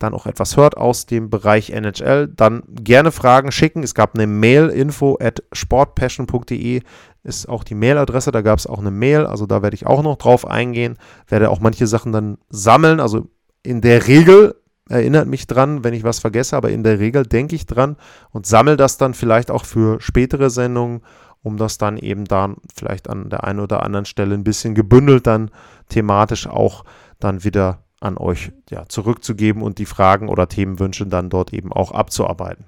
dann 0.04 0.14
auch 0.14 0.26
etwas 0.26 0.58
hört 0.58 0.78
aus 0.78 1.06
dem 1.06 1.30
Bereich 1.30 1.70
NHL, 1.70 2.28
dann 2.28 2.64
gerne 2.68 3.12
Fragen 3.12 3.52
schicken. 3.52 3.84
Es 3.84 3.96
gab 3.96 4.16
eine 4.16 4.28
Mail, 4.28 4.70
info 4.70 5.18
at 5.22 5.44
sportpassion.de 5.54 6.82
ist 7.24 7.48
auch 7.48 7.64
die 7.64 7.76
Mailadresse, 7.76 8.32
da 8.32 8.42
gab 8.42 8.58
es 8.58 8.68
auch 8.68 8.80
eine 8.80 8.92
Mail, 8.92 9.26
also 9.26 9.46
da 9.46 9.62
werde 9.62 9.76
ich 9.76 9.86
auch 9.86 10.02
noch 10.02 10.18
drauf 10.18 10.48
eingehen, 10.48 10.98
werde 11.28 11.50
auch 11.50 11.60
manche 11.60 11.86
Sachen 11.86 12.12
dann 12.12 12.38
sammeln, 12.50 13.00
also 13.00 13.30
in 13.64 13.82
der 13.82 14.08
Regel 14.08 14.56
erinnert 14.90 15.28
mich 15.28 15.48
dran, 15.48 15.84
wenn 15.84 15.94
ich 15.94 16.04
was 16.04 16.20
vergesse, 16.20 16.58
aber 16.58 16.72
in 16.72 16.84
der 16.84 17.00
Regel 17.00 17.26
denke 17.26 17.56
ich 17.56 17.66
dran 17.66 17.96
und 18.32 18.46
sammle 18.46 18.76
das 18.76 18.98
dann 18.98 19.14
vielleicht 19.14 19.52
auch 19.52 19.66
für 19.66 20.02
spätere 20.02 20.50
Sendungen, 20.50 21.02
um 21.44 21.58
das 21.58 21.78
dann 21.78 21.98
eben 21.98 22.26
dann 22.26 22.58
vielleicht 22.76 23.10
an 23.10 23.30
der 23.30 23.44
einen 23.44 23.60
oder 23.60 23.84
anderen 23.84 24.06
Stelle 24.06 24.34
ein 24.34 24.44
bisschen 24.44 24.76
gebündelt 24.76 25.28
dann 25.28 25.52
thematisch 25.90 26.48
auch 26.48 26.84
dann 27.20 27.44
wieder 27.44 27.84
an 28.02 28.18
euch 28.18 28.52
ja, 28.70 28.88
zurückzugeben 28.88 29.62
und 29.62 29.78
die 29.78 29.86
Fragen 29.86 30.28
oder 30.28 30.50
Themenwünsche 30.50 31.08
dann 31.08 31.30
dort 31.30 31.54
eben 31.54 31.72
auch 31.72 31.92
abzuarbeiten. 31.92 32.66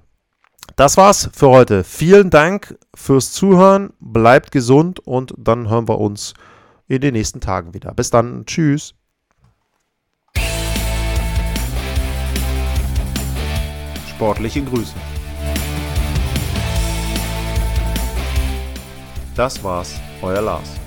Das 0.76 0.96
war's 0.96 1.28
für 1.32 1.50
heute. 1.50 1.84
Vielen 1.84 2.30
Dank 2.30 2.78
fürs 2.94 3.32
Zuhören. 3.32 3.92
Bleibt 4.00 4.50
gesund 4.50 5.00
und 5.00 5.34
dann 5.36 5.68
hören 5.68 5.88
wir 5.88 6.00
uns 6.00 6.34
in 6.88 7.00
den 7.00 7.12
nächsten 7.14 7.40
Tagen 7.40 7.74
wieder. 7.74 7.92
Bis 7.94 8.10
dann. 8.10 8.46
Tschüss. 8.46 8.94
Sportliche 14.08 14.62
Grüße. 14.62 14.94
Das 19.34 19.62
war's, 19.64 20.00
euer 20.22 20.40
Lars. 20.40 20.83